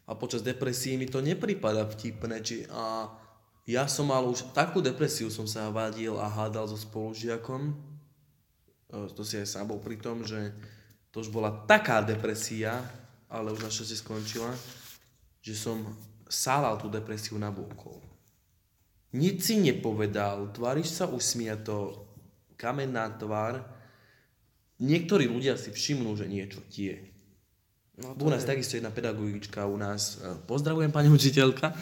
A 0.07 0.15
počas 0.15 0.39
depresie 0.39 0.95
mi 0.95 1.03
to 1.03 1.19
nepripada 1.19 1.83
vtipné, 1.83 2.39
či 2.39 2.63
a 2.71 3.11
ja 3.67 3.83
som 3.91 4.07
mal 4.07 4.23
už 4.23 4.55
takú 4.55 4.79
depresiu, 4.79 5.27
som 5.27 5.43
sa 5.43 5.67
vadil 5.67 6.15
a 6.15 6.31
hádal 6.31 6.63
so 6.71 6.79
spolužiakom. 6.79 7.75
E, 8.87 9.11
To 9.11 9.21
si 9.27 9.35
aj 9.35 9.51
sám 9.51 9.67
bol 9.67 9.83
pri 9.83 9.99
tom, 9.99 10.23
že 10.23 10.55
to 11.11 11.19
už 11.19 11.27
bola 11.27 11.51
taká 11.67 11.99
depresia, 11.99 12.79
ale 13.27 13.51
už 13.51 13.67
našťastie 13.67 13.99
skončila, 13.99 14.55
že 15.43 15.51
som 15.59 15.83
sálal 16.31 16.79
tú 16.79 16.87
depresiu 16.87 17.35
na 17.35 17.51
búkol. 17.51 17.99
Nic 19.15 19.39
si 19.39 19.55
nepovedal, 19.61 20.51
tváriš 20.51 20.99
sa 20.99 21.05
usmieto, 21.07 22.07
kamenná 22.59 23.07
tvár. 23.15 23.63
Niektorí 24.83 25.31
ľudia 25.31 25.55
si 25.55 25.71
všimnú, 25.71 26.17
že 26.19 26.27
niečo 26.27 26.59
ti 26.67 26.91
je. 26.91 26.97
No 27.97 28.13
U 28.13 28.29
nás 28.29 28.45
takisto 28.45 28.77
jedna 28.77 28.93
pedagogička 28.93 29.65
u 29.65 29.77
nás, 29.77 30.21
e, 30.21 30.37
pozdravujem 30.45 30.93
pani 30.93 31.09
učiteľka, 31.09 31.73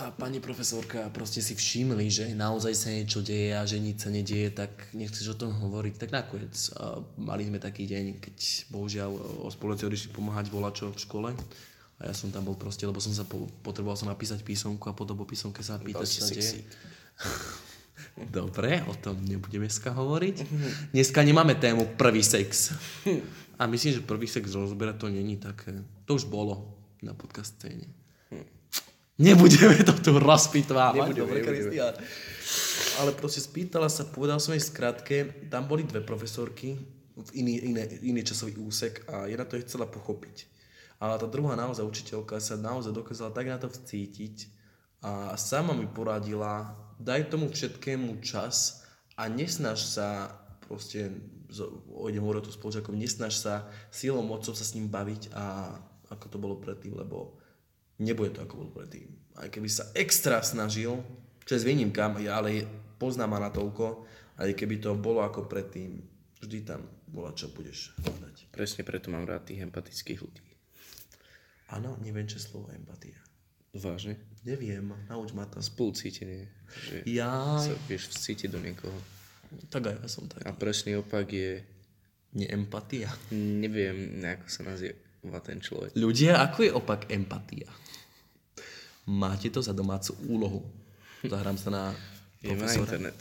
a 0.00 0.08
pani 0.16 0.40
profesorka 0.40 1.12
proste 1.12 1.44
si 1.44 1.52
všimli, 1.52 2.06
že 2.08 2.24
naozaj 2.32 2.72
sa 2.72 2.88
niečo 2.88 3.20
deje 3.20 3.52
a 3.52 3.68
že 3.68 3.76
nič 3.76 4.00
sa 4.00 4.08
nedieje, 4.08 4.48
tak 4.56 4.72
nechceš 4.96 5.34
o 5.34 5.36
tom 5.36 5.52
hovoriť. 5.52 5.94
Tak 6.00 6.08
nakoniec 6.08 6.56
a 6.72 7.04
mali 7.20 7.44
sme 7.44 7.60
taký 7.60 7.84
deň, 7.84 8.04
keď 8.16 8.36
bohužiaľ 8.72 9.10
o 9.44 9.48
spoluci 9.52 9.84
odišli 9.84 10.16
pomáhať 10.16 10.48
volačo 10.48 10.88
v 10.88 11.02
škole. 11.04 11.30
A 12.00 12.08
ja 12.08 12.14
som 12.16 12.32
tam 12.32 12.48
bol 12.48 12.56
proste, 12.56 12.88
lebo 12.88 12.96
som 12.96 13.12
sa 13.12 13.28
po, 13.28 13.44
potreboval 13.60 13.96
som 13.96 14.08
napísať 14.08 14.40
písomku 14.40 14.88
a 14.88 14.96
potom 14.96 15.20
po 15.20 15.28
písomke 15.28 15.60
sa 15.60 15.76
pýtať, 15.76 16.08
čo 16.08 16.20
sa 16.24 16.32
deje. 16.32 16.64
Dobre, 18.40 18.80
o 18.88 18.96
tom 18.96 19.20
nebudeme 19.20 19.68
dneska 19.68 19.92
hovoriť. 19.92 20.36
Dneska 20.96 21.20
nemáme 21.20 21.60
tému 21.60 21.94
prvý 22.00 22.24
sex. 22.24 22.72
A 23.60 23.68
myslím, 23.68 24.00
že 24.00 24.00
prvý 24.00 24.24
sex 24.24 24.48
rozberať 24.56 24.96
to 24.96 25.06
není 25.12 25.36
také. 25.36 25.84
To 26.08 26.16
už 26.16 26.24
bolo 26.24 26.80
na 27.04 27.12
podcast 27.12 27.60
scéne. 27.60 27.84
Nebudeme 29.20 29.76
to 29.84 29.92
tu 30.00 30.16
rozpitvávať. 30.16 31.12
Nebudeme, 31.12 31.20
Dobre, 31.20 31.38
nebudeme. 31.44 31.60
Kristián. 31.60 31.94
Ale 33.04 33.10
proste 33.12 33.44
spýtala 33.44 33.92
sa, 33.92 34.08
povedal 34.08 34.40
som 34.40 34.56
jej 34.56 34.64
skratke, 34.64 35.48
tam 35.52 35.68
boli 35.68 35.84
dve 35.84 36.00
profesorky 36.00 36.80
v 37.20 37.30
iný, 37.36 37.60
iné, 37.68 37.84
iný 38.00 38.24
časový 38.24 38.56
úsek 38.56 39.04
a 39.12 39.28
jedna 39.28 39.44
to 39.44 39.60
chcela 39.60 39.84
pochopiť. 39.84 40.48
Ale 41.00 41.16
tá 41.16 41.24
druhá 41.24 41.56
naozaj 41.56 41.80
učiteľka 41.80 42.36
sa 42.44 42.60
naozaj 42.60 42.92
dokázala 42.92 43.32
tak 43.32 43.48
na 43.48 43.56
to 43.56 43.72
vcítiť 43.72 44.52
a 45.00 45.32
sama 45.40 45.72
mi 45.72 45.88
poradila, 45.88 46.76
daj 47.00 47.32
tomu 47.32 47.48
všetkému 47.48 48.20
čas 48.20 48.84
a 49.16 49.32
nesnaž 49.32 49.80
sa 49.80 50.36
proste, 50.68 51.08
idem 52.04 52.22
hovoriť 52.22 52.44
tu 52.44 52.52
spolužiakom, 52.52 53.00
nesnaž 53.00 53.40
sa 53.40 53.64
silou 53.88 54.20
mocou 54.20 54.52
sa 54.52 54.60
s 54.60 54.76
ním 54.76 54.92
baviť 54.92 55.32
a 55.32 55.72
ako 56.12 56.26
to 56.28 56.36
bolo 56.36 56.60
predtým, 56.60 56.92
lebo 56.92 57.40
nebude 57.96 58.36
to 58.36 58.44
ako 58.44 58.60
bolo 58.60 58.70
predtým. 58.76 59.08
Aj 59.40 59.48
keby 59.48 59.72
sa 59.72 59.88
extra 59.96 60.44
snažil, 60.44 61.00
čo 61.48 61.56
je 61.56 61.62
s 61.64 61.68
výnimkám, 61.68 62.20
ale 62.28 62.68
poznám 63.00 63.40
ma 63.40 63.48
natoľko, 63.48 64.04
aj 64.36 64.52
keby 64.52 64.84
to 64.84 64.92
bolo 65.00 65.24
ako 65.24 65.48
predtým, 65.48 65.96
vždy 66.44 66.58
tam 66.68 66.84
bola, 67.08 67.32
čo 67.32 67.48
budeš 67.48 67.96
hľadať. 68.04 68.52
Presne 68.52 68.84
preto 68.84 69.08
mám 69.08 69.24
rád 69.24 69.48
tých 69.48 69.64
empatických 69.64 70.20
ľudí. 70.20 70.49
Áno, 71.70 71.94
neviem, 72.00 72.26
čo 72.26 72.36
slovo 72.36 72.68
empatia. 72.70 73.16
Vážne? 73.70 74.18
Neviem, 74.42 74.82
nauč 75.06 75.30
ma 75.30 75.46
to. 75.46 75.60
Spolucítenie. 75.60 76.50
Že 76.82 76.96
Ja, 77.06 77.56
sa 77.56 77.70
vieš 77.86 78.10
vcítiť 78.10 78.48
do 78.48 78.58
niekoho. 78.58 78.96
tak 79.68 79.86
aj 79.86 79.94
ja 79.96 80.06
som 80.06 80.26
tak. 80.26 80.42
A 80.42 80.50
presný 80.50 80.94
opak 80.96 81.26
je, 81.28 81.62
Neempatia. 82.32 83.10
neviem, 83.30 83.96
ako 84.20 84.46
sa 84.46 84.62
nazýva 84.64 85.38
ten 85.40 85.58
človek. 85.58 85.94
Ľudia, 85.94 86.38
ako 86.40 86.58
je 86.60 86.70
opak 86.72 87.00
empatia? 87.08 87.66
Máte 89.04 89.46
to 89.48 89.58
za 89.58 89.70
domácu 89.70 90.14
úlohu. 90.24 90.62
Zahrám 91.22 91.54
sa 91.54 91.68
na 91.68 91.84
Je 92.38 92.48
na 92.48 92.54
profesora. 92.56 92.86
internet. 92.86 93.18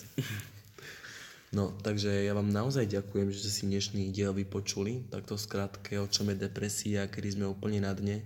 No, 1.50 1.74
takže 1.76 2.14
ja 2.24 2.32
vám 2.32 2.46
naozaj 2.48 2.86
ďakujem, 2.86 3.28
že 3.28 3.42
ste 3.42 3.52
si 3.52 3.64
dnešný 3.66 4.04
diel 4.10 4.30
vypočuli. 4.32 5.10
Takto 5.10 5.34
skrátke, 5.34 5.98
o 5.98 6.06
čom 6.06 6.30
je 6.30 6.38
depresia, 6.40 7.06
kedy 7.06 7.34
sme 7.34 7.46
úplne 7.46 7.82
na 7.82 7.92
dne. 7.92 8.22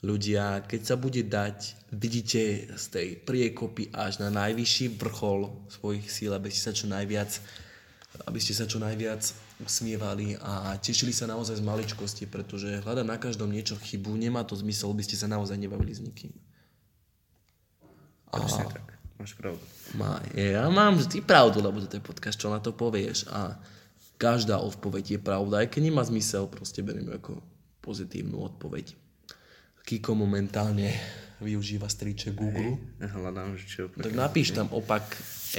Ľudia, 0.00 0.64
keď 0.64 0.80
sa 0.80 0.96
bude 0.96 1.20
dať, 1.20 1.90
vidíte 1.92 2.72
z 2.72 2.84
tej 2.88 3.08
priekopy 3.20 3.92
až 3.92 4.24
na 4.24 4.32
najvyšší 4.32 4.96
vrchol 4.96 5.52
svojich 5.68 6.08
síl, 6.08 6.32
aby 6.32 6.48
ste 6.48 6.60
sa 6.60 6.72
čo 6.72 6.88
najviac 6.88 7.28
aby 8.26 8.38
ste 8.42 8.52
sa 8.52 8.66
čo 8.66 8.82
najviac 8.82 9.22
usmievali 9.62 10.34
a 10.42 10.74
tešili 10.82 11.14
sa 11.14 11.30
naozaj 11.30 11.62
z 11.62 11.64
maličkosti, 11.64 12.24
pretože 12.26 12.82
hľadať 12.82 13.06
na 13.06 13.16
každom 13.20 13.52
niečo 13.52 13.78
chybu, 13.78 14.16
nemá 14.18 14.42
to 14.42 14.58
zmysel, 14.58 14.90
by 14.90 15.04
ste 15.04 15.14
sa 15.14 15.30
naozaj 15.30 15.54
nebavili 15.54 15.94
s 15.94 16.02
nikým. 16.02 16.34
Presne 18.30 18.66
tak. 18.66 18.98
Máš 19.20 19.36
pravdu. 19.36 19.60
Má, 19.94 20.22
ja 20.32 20.64
mám 20.72 20.96
vždy 20.96 21.20
pravdu, 21.20 21.60
lebo 21.60 21.76
to 21.84 22.00
je 22.00 22.02
podcast, 22.02 22.40
čo 22.40 22.48
na 22.48 22.58
to 22.58 22.72
povieš 22.72 23.28
a 23.28 23.60
každá 24.16 24.58
odpoveď 24.58 25.16
je 25.16 25.20
pravda, 25.20 25.64
aj 25.64 25.68
keď 25.76 25.92
nemá 25.92 26.02
zmysel, 26.02 26.48
proste 26.48 26.80
beriem 26.80 27.12
ako 27.12 27.44
pozitívnu 27.84 28.40
odpoveď. 28.40 28.96
Kiko 29.90 30.14
momentálne 30.14 30.94
využíva 31.42 31.90
striče 31.90 32.30
Google, 32.30 32.78
Hľadám, 33.02 33.58
že 33.58 33.66
čo... 33.66 33.82
tak 33.90 34.14
napíš 34.14 34.54
tam 34.54 34.70
opak 34.70 35.02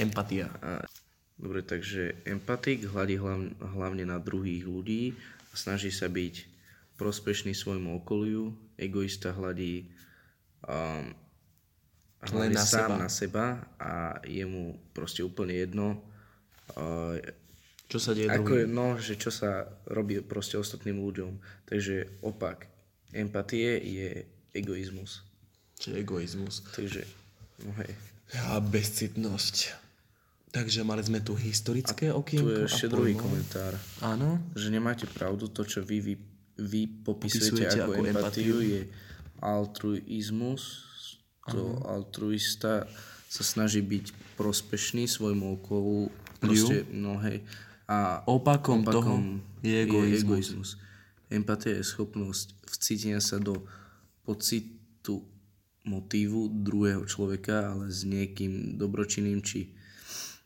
empatia. 0.00 0.48
Dobre, 1.36 1.60
takže 1.60 2.24
empatik 2.24 2.88
hľadí 2.88 3.20
hlavne, 3.60 4.08
na 4.08 4.16
druhých 4.16 4.64
ľudí 4.64 5.12
a 5.52 5.54
snaží 5.58 5.92
sa 5.92 6.08
byť 6.08 6.48
prospešný 6.96 7.52
svojmu 7.52 8.00
okoliu. 8.00 8.56
Egoista 8.80 9.36
hľadí 9.36 9.92
um, 10.64 11.12
hlavne 12.24 12.56
na 12.56 12.64
sám 12.64 12.88
seba. 12.88 12.96
na 12.96 13.10
seba 13.12 13.46
a 13.76 13.92
je 14.24 14.48
mu 14.48 14.80
proste 14.96 15.20
úplne 15.20 15.60
jedno, 15.60 16.00
uh, 16.80 17.20
Čo 17.84 18.00
sa 18.00 18.16
deje 18.16 18.32
ako 18.32 18.48
druhým? 18.48 18.64
je, 18.64 18.64
no, 18.64 18.86
že 18.96 19.20
čo 19.20 19.28
sa 19.28 19.68
robí 19.92 20.24
proste 20.24 20.56
ostatným 20.56 20.96
ľuďom. 20.96 21.36
Takže 21.68 22.24
opak 22.24 22.71
empatie 23.12 23.78
je 23.78 24.08
egoizmus. 24.52 25.24
Čo 25.78 25.92
je 25.92 25.96
egoizmus. 26.00 26.64
Takže, 26.72 27.02
no 27.64 27.72
hej. 27.82 27.92
A 28.48 28.60
bezcitnosť. 28.60 29.56
Takže 30.52 30.84
mali 30.84 31.00
sme 31.00 31.24
tu 31.24 31.32
historické 31.32 32.12
Tu 32.12 32.16
okienko. 32.16 32.48
je 32.48 32.56
a 32.60 32.68
ešte 32.68 32.92
druhý 32.92 33.16
komentár. 33.16 33.72
Áno. 34.04 34.36
že 34.52 34.68
nemáte 34.68 35.08
pravdu, 35.08 35.48
to, 35.48 35.64
čo 35.64 35.80
vy, 35.80 36.00
vy, 36.04 36.14
vy 36.60 36.80
Popisujete 37.00 37.72
popisujete, 37.72 37.78
ako, 37.80 37.92
ako 37.96 38.02
empatiu, 38.04 38.56
empatiu. 38.56 38.56
je 38.60 38.80
altruizmus. 39.40 40.62
To 41.50 41.82
altruista 41.88 42.86
sa 43.26 43.42
snaží 43.42 43.82
byť 43.82 44.36
prospešný 44.38 45.08
svojmu 45.08 45.58
okolu. 45.58 46.12
Proste, 46.38 46.84
no 46.92 47.16
hej. 47.24 47.42
A 47.88 48.22
Opakom 48.28 48.84
toho 48.86 49.40
je 49.64 49.74
egoizmus. 49.82 50.76
Empatia 51.32 51.80
je 51.80 51.84
schopnosť 51.84 52.52
vcítenia 52.68 53.18
sa 53.18 53.40
do 53.40 53.64
pocitu 54.22 55.24
motívu 55.82 56.46
druhého 56.62 57.02
človeka, 57.08 57.74
ale 57.74 57.90
s 57.90 58.06
niekým 58.06 58.78
dobročinným 58.78 59.42
či 59.42 59.72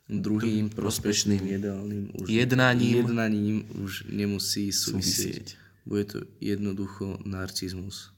druhým 0.07 0.71
prospešným 0.71 1.43
jedálnym 1.43 2.15
už, 2.15 2.27
Jednaním. 2.31 2.95
jednaním 3.05 3.57
už 3.83 4.07
nemusí 4.07 4.71
Súvisieť. 4.71 4.95
súvisieť. 4.95 5.47
Bude 5.83 6.05
to 6.07 6.19
jednoducho 6.39 7.19
narcizmus. 7.27 8.15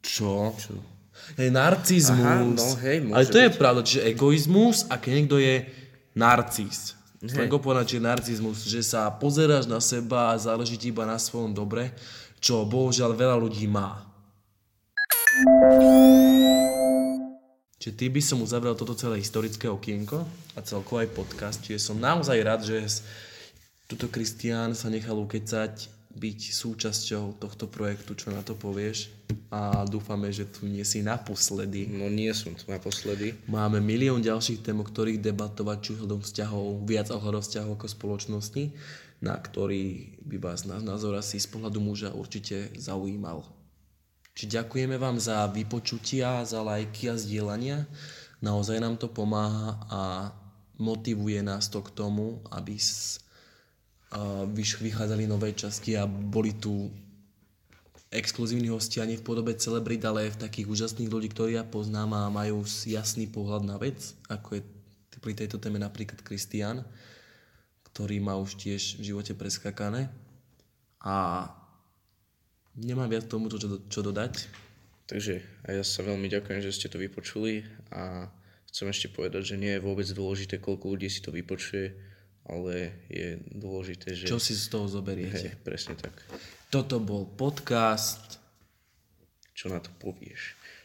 Čo? 0.00 0.56
Čo? 0.56 0.80
Je 1.36 1.52
narcizmus. 1.52 2.24
Aha, 2.24 2.40
no 2.40 2.66
hej, 2.80 2.96
môže 3.04 3.16
Ale 3.20 3.24
to 3.28 3.38
je 3.38 3.50
pravda, 3.52 3.80
čiže 3.84 4.02
egoizmus 4.08 4.88
a 4.88 4.96
keď 4.96 5.12
niekto 5.12 5.36
je 5.36 5.54
narcis. 6.16 6.96
Slango 7.20 7.60
povedať, 7.60 7.96
že 7.96 7.98
narcizmus, 8.00 8.64
že 8.64 8.80
sa 8.80 9.12
pozeráš 9.12 9.68
na 9.68 9.76
seba 9.76 10.32
a 10.32 10.40
záleží 10.40 10.80
ti 10.80 10.88
iba 10.88 11.04
na 11.04 11.20
svojom 11.20 11.52
dobre, 11.52 11.92
čo 12.40 12.64
bohužiaľ 12.64 13.12
veľa 13.12 13.36
ľudí 13.36 13.68
má. 13.68 14.08
Čiže 17.76 17.92
ty 17.96 18.06
by 18.08 18.20
som 18.24 18.40
uzavrel 18.40 18.72
toto 18.72 18.96
celé 18.96 19.20
historické 19.20 19.68
okienko 19.68 20.24
a 20.56 20.60
celkovo 20.64 21.04
aj 21.04 21.12
podcast. 21.12 21.60
Čiže 21.60 21.92
som 21.92 22.00
naozaj 22.00 22.40
rád, 22.40 22.64
že 22.64 23.04
tuto 23.84 24.08
Kristián 24.08 24.72
sa 24.72 24.88
nechal 24.88 25.20
ukecať 25.20 25.99
byť 26.10 26.40
súčasťou 26.50 27.38
tohto 27.38 27.70
projektu, 27.70 28.18
čo 28.18 28.34
na 28.34 28.42
to 28.42 28.58
povieš. 28.58 29.14
A 29.54 29.86
dúfame, 29.86 30.34
že 30.34 30.46
tu 30.46 30.66
nie 30.66 30.82
si 30.82 31.06
naposledy. 31.06 31.86
No 31.86 32.10
nie 32.10 32.34
som 32.34 32.50
tu 32.54 32.66
naposledy. 32.66 33.38
Máme 33.46 33.78
milión 33.78 34.18
ďalších 34.18 34.66
tém, 34.66 34.78
o 34.78 34.86
ktorých 34.86 35.22
debatovať, 35.22 35.78
či 35.78 35.90
ohľadom 35.94 36.20
vzťahov, 36.22 36.82
viac 36.82 37.14
ohľadom 37.14 37.42
vzťahov 37.42 37.72
ako 37.78 37.86
spoločnosti, 37.86 38.62
na 39.22 39.38
ktorý 39.38 40.18
by 40.26 40.36
vás 40.42 40.66
náš 40.66 40.82
názor 40.82 41.14
asi 41.14 41.38
z 41.38 41.46
pohľadu 41.46 41.78
muža 41.78 42.10
určite 42.10 42.74
zaujímal. 42.74 43.46
Či 44.34 44.50
ďakujeme 44.50 44.96
vám 44.98 45.20
za 45.22 45.46
vypočutia, 45.50 46.42
za 46.42 46.62
lajky 46.62 47.10
a 47.10 47.14
zdieľania. 47.14 47.86
Naozaj 48.40 48.78
nám 48.80 48.96
to 48.96 49.06
pomáha 49.06 49.76
a 49.92 50.00
motivuje 50.80 51.44
nás 51.44 51.68
to 51.68 51.84
k 51.84 51.92
tomu, 51.92 52.40
aby 52.48 52.80
vychádzali 54.80 55.30
nové 55.30 55.54
časti 55.54 55.94
a 55.94 56.06
boli 56.06 56.58
tu 56.58 56.90
exkluzívni 58.10 58.66
hostia 58.74 59.06
nie 59.06 59.14
v 59.14 59.22
podobe 59.22 59.54
celebrit, 59.54 60.02
ale 60.02 60.34
v 60.34 60.40
takých 60.42 60.66
úžasných 60.66 61.10
ľudí, 61.10 61.30
ktorí 61.30 61.54
ja 61.54 61.62
poznám 61.62 62.10
a 62.18 62.22
majú 62.34 62.66
jasný 62.66 63.30
pohľad 63.30 63.62
na 63.62 63.78
vec, 63.78 64.18
ako 64.26 64.58
je 64.58 64.62
pri 65.20 65.36
tejto 65.36 65.60
téme 65.60 65.76
napríklad 65.76 66.24
Kristian, 66.24 66.82
ktorý 67.92 68.18
má 68.24 68.40
už 68.40 68.56
tiež 68.56 68.98
v 68.98 69.12
živote 69.12 69.36
preskakané. 69.36 70.08
A 71.04 71.46
nemám 72.72 73.12
viac 73.12 73.28
tomu, 73.28 73.52
čo, 73.52 73.60
čo 73.60 74.00
dodať. 74.00 74.48
Takže 75.06 75.44
a 75.68 75.76
ja 75.76 75.84
sa 75.84 76.00
veľmi 76.02 76.26
ďakujem, 76.26 76.64
že 76.64 76.72
ste 76.72 76.88
to 76.88 76.96
vypočuli 76.96 77.68
a 77.92 78.32
chcem 78.72 78.88
ešte 78.88 79.12
povedať, 79.12 79.54
že 79.54 79.60
nie 79.60 79.76
je 79.76 79.84
vôbec 79.84 80.08
dôležité, 80.08 80.56
koľko 80.56 80.96
ľudí 80.96 81.12
si 81.12 81.20
to 81.20 81.34
vypočuje, 81.34 82.09
ale 82.50 83.06
je 83.06 83.38
dôležité, 83.54 84.18
že... 84.18 84.26
Čo 84.26 84.42
si 84.42 84.58
z 84.58 84.66
toho 84.66 84.90
zoberiete. 84.90 85.54
Hej, 85.54 85.62
presne 85.62 85.94
tak. 85.94 86.12
Toto 86.66 86.98
bol 86.98 87.30
podcast. 87.30 88.42
Čo 89.54 89.70
na 89.70 89.78
to 89.78 89.94
povieš? 90.02 90.59